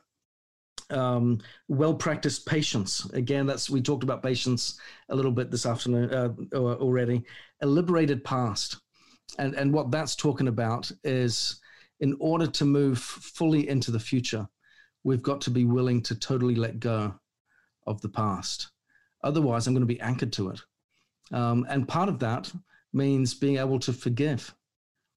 [0.90, 3.04] um, well practiced patience.
[3.12, 4.78] Again, that's we talked about patience
[5.08, 7.24] a little bit this afternoon uh, already.
[7.60, 8.80] A liberated past,
[9.38, 11.60] and and what that's talking about is
[12.00, 14.46] in order to move fully into the future,
[15.04, 17.14] we've got to be willing to totally let go
[17.86, 18.70] of the past.
[19.22, 20.60] Otherwise, I'm going to be anchored to it.
[21.32, 22.52] Um, and part of that
[22.92, 24.54] means being able to forgive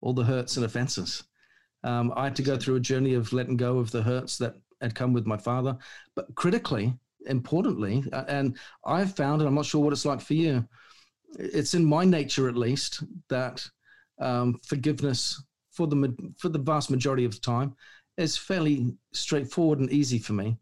[0.01, 1.25] all the hurts and offenses.
[1.85, 4.55] Um, I had to go through a journey of letting go of the hurts that
[4.81, 5.77] had come with my father.
[6.15, 6.95] But critically,
[7.27, 10.67] importantly, uh, and I've found, and I'm not sure what it's like for you,
[11.39, 13.67] it's in my nature at least that
[14.21, 17.75] um, forgiveness for the for the vast majority of the time
[18.19, 20.59] is fairly straightforward and easy for me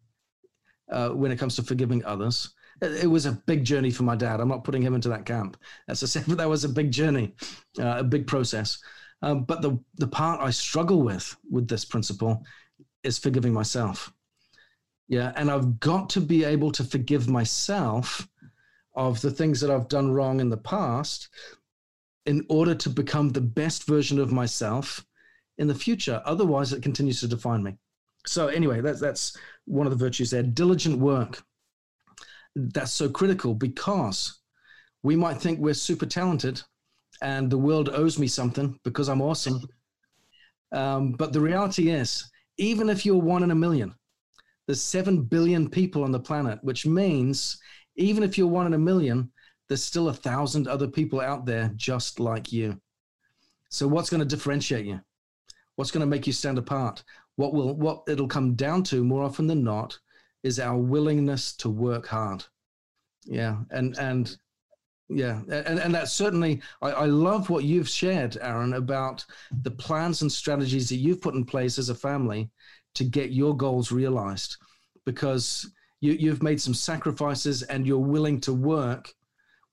[0.90, 2.54] uh, when it comes to forgiving others.
[2.82, 4.40] It, was a big journey for my dad.
[4.40, 5.56] I'm not putting him into that camp.
[5.88, 7.34] As I said, that was a big journey,
[7.78, 8.78] uh, a big process.
[9.22, 12.42] Um, but the, the part I struggle with with this principle
[13.02, 14.12] is forgiving myself.
[15.08, 15.32] Yeah.
[15.36, 18.28] And I've got to be able to forgive myself
[18.94, 21.28] of the things that I've done wrong in the past
[22.26, 25.04] in order to become the best version of myself
[25.58, 26.22] in the future.
[26.24, 27.76] Otherwise, it continues to define me.
[28.26, 30.42] So, anyway, that's, that's one of the virtues there.
[30.42, 31.42] Diligent work.
[32.56, 34.40] That's so critical because
[35.02, 36.62] we might think we're super talented
[37.22, 39.60] and the world owes me something because I'm awesome.
[40.72, 43.94] Um, but the reality is, even if you're one in a million,
[44.66, 47.60] there's 7 billion people on the planet, which means
[47.96, 49.30] even if you're one in a million,
[49.68, 52.80] there's still a thousand other people out there just like you.
[53.68, 55.00] So what's going to differentiate you?
[55.76, 57.02] What's going to make you stand apart?
[57.36, 59.98] What will what it'll come down to more often than not
[60.42, 62.44] is our willingness to work hard.
[63.24, 64.36] Yeah, and and
[65.10, 69.24] yeah, and, and that's certainly, I, I love what you've shared, Aaron, about
[69.62, 72.48] the plans and strategies that you've put in place as a family
[72.94, 74.56] to get your goals realized
[75.04, 75.68] because
[76.00, 79.12] you, you've made some sacrifices and you're willing to work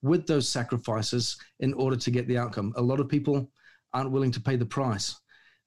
[0.01, 2.73] with those sacrifices in order to get the outcome.
[2.75, 3.51] A lot of people
[3.93, 5.19] aren't willing to pay the price.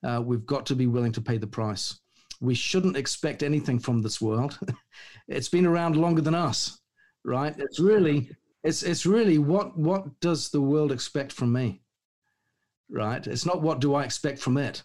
[0.03, 2.01] Uh, we've got to be willing to pay the price.
[2.41, 4.59] We shouldn't expect anything from this world.
[5.28, 6.80] it's been around longer than us,
[7.24, 7.55] right?
[7.59, 8.30] It's really
[8.62, 11.82] it's it's really what what does the world expect from me?
[12.91, 13.26] Right?
[13.26, 14.82] It's not what do I expect from it.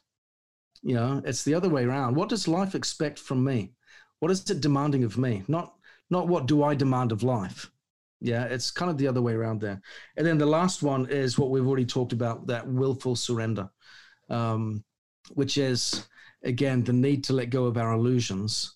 [0.82, 2.16] You know, it's the other way around.
[2.16, 3.74] What does life expect from me?
[4.20, 5.43] What is it demanding of me?
[5.47, 5.74] Not
[6.10, 7.72] not what do I demand of life.
[8.22, 9.82] Yeah, it's kind of the other way around there.
[10.18, 13.70] And then the last one is what we've already talked about that willful surrender,
[14.30, 14.84] um,
[15.34, 16.08] which is,
[16.46, 18.76] again, the need to let go of our illusions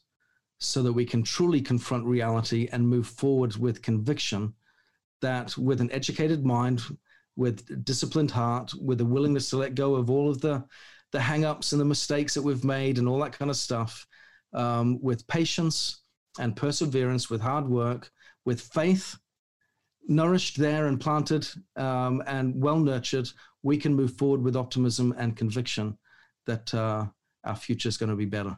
[0.59, 4.53] so that we can truly confront reality and move forward with conviction
[5.21, 6.81] that with an educated mind,
[7.35, 10.63] with disciplined heart, with a willingness to let go of all of the
[11.11, 14.05] the hang-ups and the mistakes that we've made and all that kind of stuff,
[14.53, 16.01] um, with patience
[16.39, 18.11] and perseverance, with hard work,
[18.45, 19.17] with faith,
[20.07, 21.47] nourished there and planted
[21.77, 23.27] um, and well nurtured,
[23.63, 25.97] we can move forward with optimism and conviction
[26.45, 27.05] that uh,
[27.43, 28.57] our future is going to be better.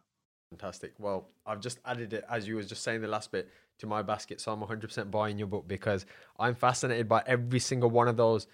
[0.52, 0.94] Fantastic.
[1.00, 4.02] Well, I've just added it as you were just saying the last bit to my
[4.02, 4.42] basket.
[4.42, 6.06] So I'm 100% buying your book because
[6.38, 8.48] I'm fascinated by every single one of those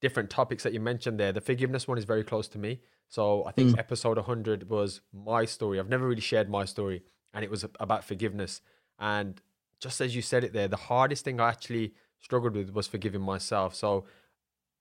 [0.00, 1.32] different topics that you mentioned there.
[1.32, 2.80] The forgiveness one is very close to me.
[3.08, 3.78] So I think mm.
[3.78, 5.80] episode 100 was my story.
[5.80, 7.02] I've never really shared my story,
[7.34, 8.60] and it was about forgiveness.
[9.00, 9.40] And
[9.80, 13.20] just as you said it there, the hardest thing I actually struggled with was forgiving
[13.20, 13.74] myself.
[13.74, 14.04] So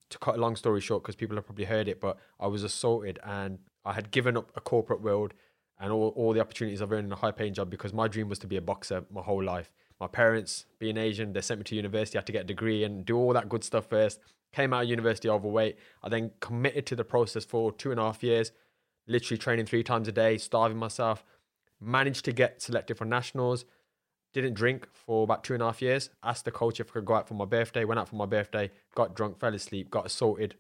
[0.09, 2.63] to cut a long story short, because people have probably heard it, but I was
[2.63, 3.59] assaulted and
[3.89, 5.33] I had given up a corporate world
[5.79, 8.37] and all, all the opportunities earned in a high paying job because my dream was
[8.39, 9.71] to be a boxer my whole life.
[9.99, 12.15] My parents, being Asian, they sent me to university.
[12.15, 14.19] I had to get a degree and do all that good stuff first.
[14.53, 15.79] Came out of university overweight.
[16.03, 18.51] I then committed to the process for two and a half years,
[19.07, 21.25] literally training three times a day, starving myself.
[21.81, 23.65] Managed to get selected for nationals.
[24.33, 26.11] Didn't drink for about two and a half years.
[26.23, 27.85] Asked the coach if I could go out for my birthday.
[27.85, 28.69] Went out for my birthday.
[28.93, 30.55] Got drunk, fell asleep, got assaulted,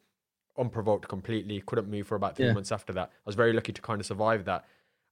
[0.59, 1.61] unprovoked completely.
[1.65, 2.53] Couldn't move for about three yeah.
[2.53, 3.09] months after that.
[3.09, 4.65] I was very lucky to kind of survive that.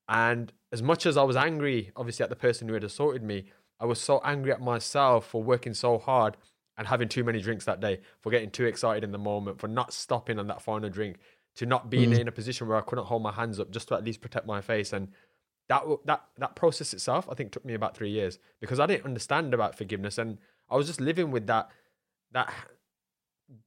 [0.09, 3.45] And as much as I was angry, obviously, at the person who had assaulted me,
[3.79, 6.37] I was so angry at myself for working so hard
[6.77, 9.67] and having too many drinks that day, for getting too excited in the moment, for
[9.67, 11.17] not stopping on that final drink,
[11.55, 12.19] to not being Mm.
[12.19, 14.45] in a position where I couldn't hold my hands up just to at least protect
[14.45, 14.93] my face.
[14.93, 15.09] And
[15.69, 19.05] that that that process itself, I think, took me about three years because I didn't
[19.05, 20.37] understand about forgiveness, and
[20.69, 21.69] I was just living with that
[22.31, 22.53] that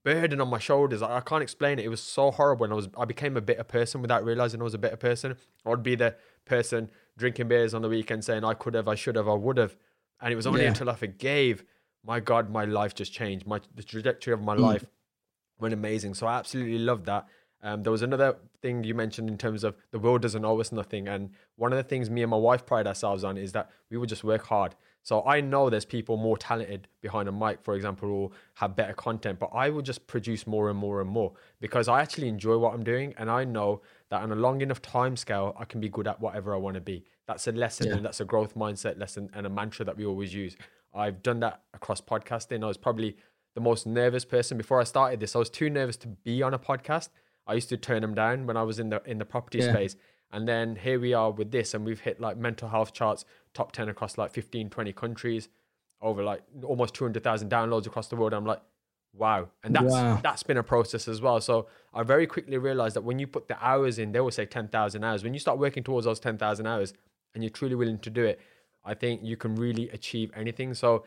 [0.05, 1.03] burden on my shoulders.
[1.03, 1.85] I, I can't explain it.
[1.85, 4.65] It was so horrible, and I was I became a bitter person without realizing I
[4.65, 5.37] was a bitter person.
[5.65, 8.95] I would be the person drinking beers on the weekend, saying I could have, I
[8.95, 9.77] should have, I would have,
[10.21, 10.69] and it was only Yeah.
[10.69, 11.65] until I forgave.
[12.05, 13.47] My God, my life just changed.
[13.47, 14.61] My the trajectory of my Mm.
[14.61, 14.85] life
[15.59, 16.15] went amazing.
[16.15, 17.27] So I absolutely loved that.
[17.63, 20.73] Um, there was another thing you mentioned in terms of the world doesn't owe us
[20.73, 21.07] nothing.
[21.09, 23.99] And one of the things me and my wife pride ourselves on is that we
[23.99, 24.75] would just work hard.
[25.03, 28.93] So I know there's people more talented behind a mic, for example, or have better
[28.93, 32.59] content, but I will just produce more and more and more because I actually enjoy
[32.59, 33.15] what I'm doing.
[33.17, 33.81] And I know
[34.11, 36.75] that on a long enough time scale, I can be good at whatever I want
[36.75, 37.05] to be.
[37.27, 37.97] That's a lesson Yeah.
[37.97, 40.55] and that's a growth mindset lesson and a mantra that we always use.
[40.95, 42.63] I've done that across podcasting.
[42.63, 43.17] I was probably
[43.55, 45.35] the most nervous person before I started this.
[45.35, 47.09] I was too nervous to be on a podcast.
[47.47, 49.73] I used to turn them down when I was in the in the property Yeah.
[49.73, 49.97] space.
[50.33, 53.73] And then here we are with this, and we've hit like mental health charts, top
[53.73, 55.49] 10 across like 15, 20 countries,
[56.01, 58.33] over like almost 200,000 downloads across the world.
[58.33, 58.63] I'm like,
[59.13, 59.49] wow.
[59.65, 60.21] And that's Wow.
[60.23, 61.41] that's been a process as well.
[61.41, 64.47] So I very quickly realized that when you put the hours in, they will say
[64.47, 65.25] 10,000 hours.
[65.25, 66.95] When you start working towards those 10,000 hours
[67.35, 68.41] and you're truly willing to do it,
[68.85, 70.75] I think you can really achieve anything.
[70.75, 71.05] So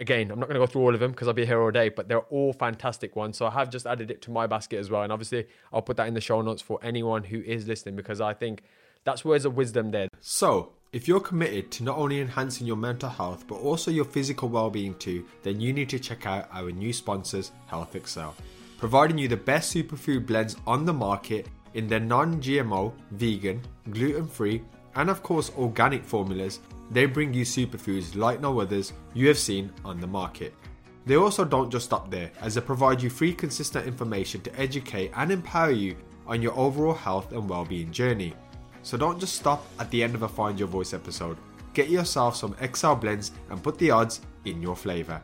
[0.00, 1.70] again, I'm not going to go through all of them because I'll be here all
[1.70, 3.36] day, but they're all fantastic ones.
[3.36, 5.02] So I have just added it to my basket as well.
[5.02, 8.20] And obviously, I'll put that in the show notes for anyone who is listening because
[8.20, 8.62] I think
[9.04, 10.08] that's words of wisdom there.
[10.20, 14.48] So, if you're committed to not only enhancing your mental health but also your physical
[14.48, 18.34] well-being too, then you need to check out our new sponsors, Health Excel,
[18.78, 24.62] providing you the best superfood blends on the market in their non-GMO, vegan, gluten-free,
[24.96, 26.60] and of course organic formulas.
[26.90, 30.54] They bring you superfoods like no others you have seen on the market.
[31.04, 35.12] They also don't just stop there, as they provide you free, consistent information to educate
[35.14, 38.34] and empower you on your overall health and well-being journey.
[38.82, 41.36] So don't just stop at the end of a Find Your Voice episode.
[41.74, 45.20] Get yourself some XL blends and put the odds in your flavor.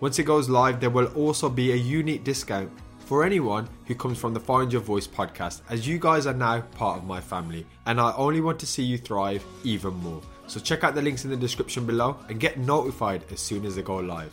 [0.00, 2.70] Once it goes live, there will also be a unique discount
[3.04, 6.62] for anyone who comes from the Find Your Voice podcast, as you guys are now
[6.62, 10.22] part of my family, and I only want to see you thrive even more.
[10.46, 13.76] So check out the links in the description below and get notified as soon as
[13.76, 14.32] they go live.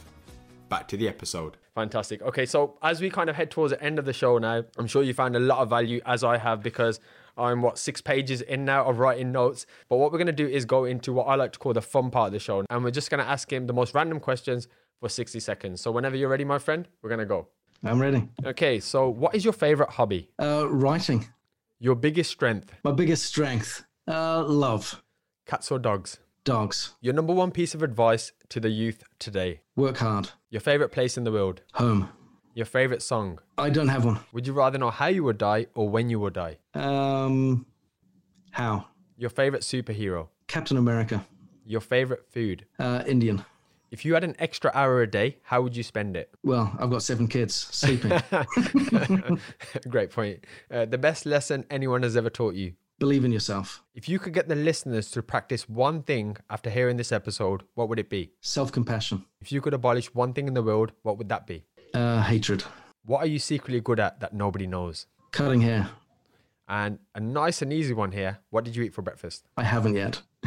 [0.70, 1.58] Back to the episode.
[1.76, 2.22] Fantastic.
[2.22, 4.88] Okay, so as we kind of head towards the end of the show now, I'm
[4.88, 7.02] sure you found a lot of value as I have because
[7.38, 9.66] I'm what six pages in now of writing notes.
[9.90, 11.82] But what we're going to do is go into what I like to call the
[11.82, 14.22] fun part of the show, and we're just going to ask him the most random
[14.22, 14.70] questions
[15.02, 15.82] for 60 seconds.
[15.82, 17.48] So whenever you're ready, my friend, we're going to go.
[17.84, 18.28] I'm ready.
[18.46, 20.30] Okay, so what is your favorite hobby?
[20.40, 21.28] Uh, writing.
[21.80, 22.72] Your biggest strength?
[22.84, 23.84] My biggest strength.
[24.08, 25.02] Uh, love.
[25.48, 26.20] Cats or dogs?
[26.44, 26.94] Dogs.
[27.02, 29.62] Your number one piece of advice to the youth today?
[29.76, 30.30] Work hard.
[30.50, 31.62] Your favorite place in the world?
[31.74, 32.10] Home.
[32.54, 33.40] Your favorite song?
[33.58, 34.20] I don't have one.
[34.34, 36.58] Would you rather know how you would die or when you would die?
[36.76, 37.66] Um,
[38.52, 38.88] how?
[39.18, 40.28] Your favorite superhero?
[40.48, 41.26] Captain America.
[41.66, 42.66] Your favorite food?
[42.78, 43.46] Uh, Indian.
[43.92, 46.34] If you had an extra hour a day, how would you spend it?
[46.44, 48.12] Well, I've got seven kids sleeping.
[49.90, 50.46] Great point.
[50.74, 52.74] Uh, the best lesson anyone has ever taught you.
[53.00, 53.84] Believe in yourself.
[53.94, 57.90] If you could get the listeners to practice one thing after hearing this episode, what
[57.90, 58.32] would it be?
[58.40, 59.26] Self compassion.
[59.42, 61.66] If you could abolish one thing in the world, what would that be?
[61.94, 62.64] Uh, hatred.
[63.04, 65.08] What are you secretly good at that nobody knows?
[65.32, 65.90] Cutting hair.
[66.70, 68.40] And a nice and easy one here.
[68.52, 69.48] What did you eat for breakfast?
[69.58, 70.22] I haven't yet.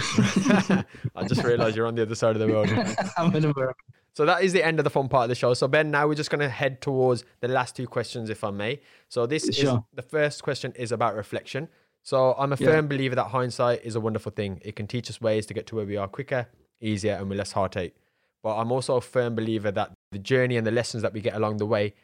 [1.16, 2.68] I just realized you're on the other side of the world.
[3.16, 3.74] I'm in America.
[4.14, 5.54] So that is the end of the fun part of the show.
[5.54, 8.50] So Ben, now we're just going to head towards the last two questions, if I
[8.50, 8.80] may.
[9.08, 11.68] So this is the first question is about reflection.
[12.02, 12.66] So I'm a Yeah.
[12.68, 14.60] firm believer that hindsight is a wonderful thing.
[14.64, 16.48] It can teach us ways to get to where we are quicker,
[16.80, 17.94] easier, and with less heartache.
[18.42, 21.34] But I'm also a firm believer that the journey and the lessons that we get
[21.34, 21.94] along the way,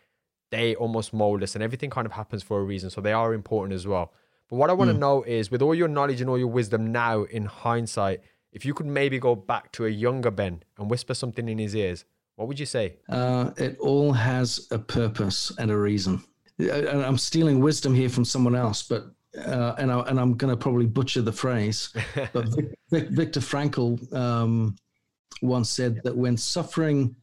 [0.51, 2.89] they almost mold us, and everything kind of happens for a reason.
[2.91, 4.13] So they are important as well.
[4.51, 6.91] But what I want to know is, with all your knowledge and all your wisdom
[6.91, 8.21] now in hindsight,
[8.53, 11.77] if you could maybe go back to a younger Ben and whisper something in his
[11.77, 12.97] ears, what would you say?
[13.09, 16.23] Uh, it all has a purpose and a reason.
[16.59, 20.51] And I'm stealing wisdom here from someone else, but uh, and I, and I'm going
[20.51, 21.95] to probably butcher the phrase,
[22.33, 24.75] but Vic, Vic, Viktor Frankl um,
[25.43, 27.15] once said that when suffering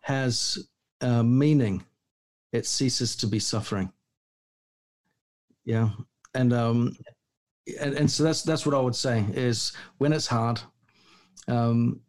[0.00, 0.68] has
[1.00, 1.84] uh, meaning,
[2.52, 3.92] it ceases to be suffering.
[5.64, 5.90] Yeah,
[6.34, 6.96] and um,
[7.80, 10.60] and, and so that's that's what I would say is when it's hard,
[11.48, 12.00] um,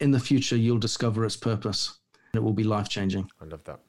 [0.00, 1.98] in the future you'll discover its purpose.
[2.34, 3.30] It will be life changing.
[3.40, 3.80] I love that.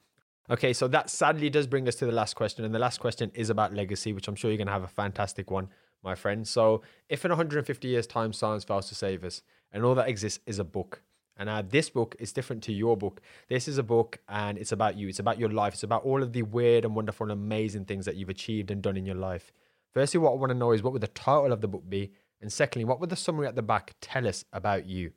[0.50, 2.66] Okay, so that sadly does bring us to the last question.
[2.66, 4.88] And the last question is about legacy, which I'm sure you're going to have a
[4.88, 5.70] fantastic one,
[6.04, 6.48] my friend.
[6.48, 10.40] So, if in 150 years' time science fails to save us and all that exists
[10.48, 11.04] is a book,
[11.38, 13.22] And uh, this book is different to your book.
[13.48, 15.08] This is a book and it's about you.
[15.08, 15.74] It's about your life.
[15.74, 18.82] It's about all of the weird and wonderful and amazing things that you've achieved and
[18.82, 19.54] done in your life.
[19.94, 22.12] Firstly, what I want to know is what would the title of the book be?
[22.42, 25.12] And secondly, what would the summary at the back tell us about you?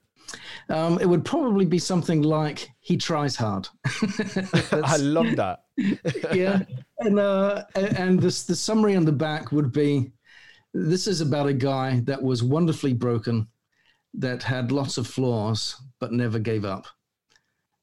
[0.69, 3.69] Um, it would probably be something like "He tries hard."
[4.73, 5.65] I love that.
[6.33, 6.63] yeah,
[7.01, 10.13] and uh, and this the summary on the back would be:
[10.73, 13.49] This is about a guy that was wonderfully broken,
[14.15, 16.87] that had lots of flaws, but never gave up.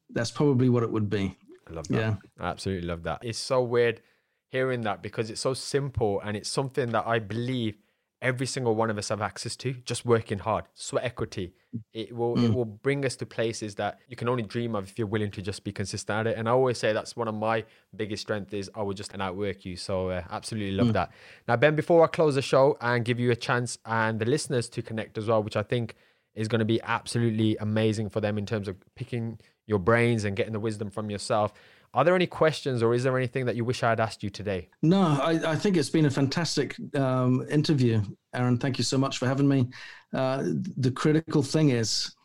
[0.09, 1.37] That's probably what it would be.
[1.69, 1.97] I love that.
[1.97, 3.19] Yeah, I absolutely love that.
[3.23, 4.01] It's so weird
[4.49, 7.77] hearing that because it's so simple and it's something that I believe
[8.21, 11.53] every single one of us have access to just working hard sweat equity
[11.93, 12.43] it will mm.
[12.43, 15.31] it will bring us to places that you can only dream of if you're willing
[15.31, 17.63] to just be consistent at it and i always say that's one of my
[17.95, 20.93] biggest strengths is i will just outwork you so uh, absolutely love mm.
[20.93, 21.11] that
[21.47, 24.67] now ben before i close the show and give you a chance and the listeners
[24.67, 25.95] to connect as well which i think
[26.35, 30.35] is going to be absolutely amazing for them in terms of picking your brains and
[30.35, 31.53] getting the wisdom from yourself
[31.93, 34.29] are there any questions or is there anything that you wish I had asked you
[34.29, 34.69] today?
[34.81, 38.01] No, I, I think it's been a fantastic um, interview,
[38.33, 38.57] Aaron.
[38.57, 39.69] Thank you so much for having me.
[40.13, 40.43] Uh,
[40.77, 42.15] the critical thing is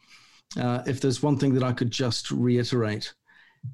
[0.60, 3.12] uh, if there's one thing that I could just reiterate,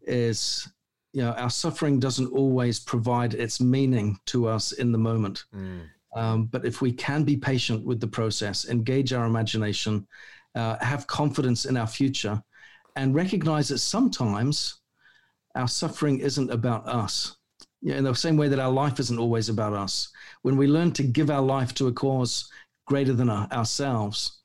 [0.03, 0.69] is
[1.13, 5.45] you know, our suffering doesn't always provide its meaning to us in the moment.
[5.55, 5.89] Mm.
[6.15, 10.07] Um, but if we can be patient with the process, engage our imagination,
[10.55, 12.43] uh, have confidence in our future,
[12.97, 14.80] and recognize that sometimes
[15.61, 17.37] our suffering isn't about us.
[17.83, 20.11] Yeah, in the same way that our life isn't always about us.
[20.43, 22.51] When we learn to give our life to a cause
[22.87, 24.41] greater than our, ourselves,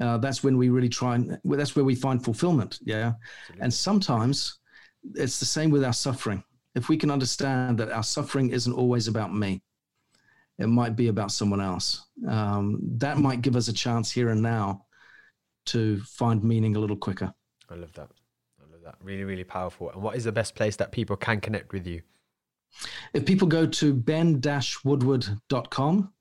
[0.00, 2.78] uh, that's when we really try and that's where we find fulfillment.
[2.84, 3.14] Yeah.
[3.14, 3.62] Absolutely.
[3.64, 4.58] And sometimes
[5.14, 6.42] it's the same with our suffering.
[6.74, 9.62] If we can understand that our suffering isn't always about me,
[10.58, 12.06] it might be about someone else.
[12.28, 14.86] Um, that might give us a chance here and now
[15.66, 17.32] to find meaning a little quicker.
[17.70, 18.17] I love that
[18.88, 18.96] that.
[19.02, 19.90] Really, really powerful.
[19.90, 22.02] And what is the best place that people can connect with you?
[23.12, 26.12] If people go to ben-woodward.com,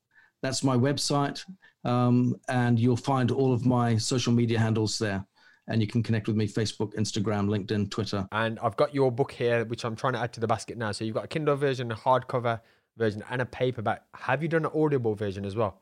[0.42, 1.44] that's my website,
[1.84, 5.26] um, and you'll find all of my social media handles there.
[5.70, 8.26] And you can connect with me Facebook, Instagram, LinkedIn, Twitter.
[8.32, 10.94] And I've got your book here, which I'm trying to add to the basket now.
[10.94, 12.62] So you've got a Kindle version, a hardcover
[12.96, 14.04] version, and a paperback.
[14.14, 15.82] Have you done an Audible version as well?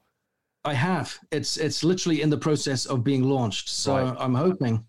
[0.63, 1.19] I have.
[1.31, 3.69] It's it's literally in the process of being launched.
[3.69, 4.17] So right.
[4.19, 4.83] I'm hoping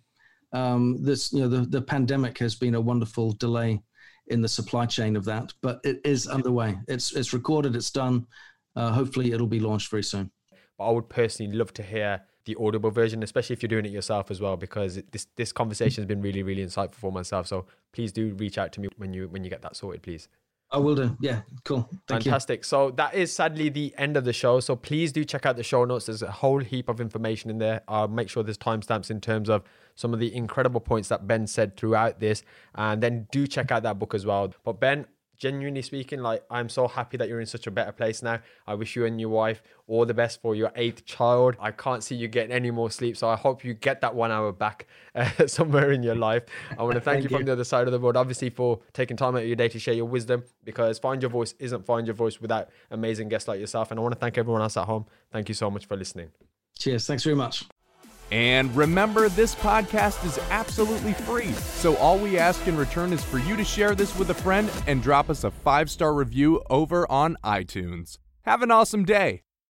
[0.53, 3.83] um, this, you know, the, the pandemic has been a wonderful delay
[4.29, 6.79] in the supply chain of that, but it is underway.
[6.89, 7.77] It's it's recorded.
[7.77, 8.27] It's done.
[8.75, 10.31] Uh, hopefully, it'll be launched very soon.
[10.79, 13.93] But I would personally love to hear the audible version, especially if you're doing it
[13.93, 17.47] yourself as well, because this this conversation has been really really insightful for myself.
[17.47, 20.29] So please do reach out to me when you when you get that sorted, please.
[20.71, 21.17] I will do.
[21.21, 21.89] Yeah, cool.
[22.09, 22.61] Thank Fantastic.
[22.61, 22.65] You.
[22.65, 24.59] So that is sadly the end of the show.
[24.61, 26.07] So please do check out the show notes.
[26.07, 27.83] There's a whole heap of information in there.
[27.87, 29.63] I'll make sure there's timestamps in terms of
[29.95, 32.43] some of the incredible points that Ben said throughout this.
[32.75, 34.53] And then do check out that book as well.
[34.65, 35.07] But Ben,
[35.39, 38.41] genuinely speaking, like I'm so happy that you're in such a better place now.
[38.67, 41.57] I wish you and your wife all the best for your eighth child.
[41.61, 44.31] I can't see you getting any more sleep, so I hope you get that one
[44.31, 46.45] hour back uh, somewhere in your life.
[46.79, 48.51] I want to thank, thank you, you from the other side of the world, obviously,
[48.51, 50.45] for taking time out of your day to share your wisdom.
[50.65, 53.91] Because Find Your Voice isn't Find Your Voice without amazing guests like yourself.
[53.91, 55.07] And I want to thank everyone else at home.
[55.31, 56.31] Thank you so much for listening.
[56.79, 57.07] Cheers.
[57.07, 57.67] Thanks very much.
[58.31, 61.53] And remember, this podcast is absolutely free.
[61.53, 64.71] So all we ask in return is for you to share this with a friend
[64.87, 68.19] and drop us a five star review over on iTunes.
[68.43, 69.46] Have an awesome day.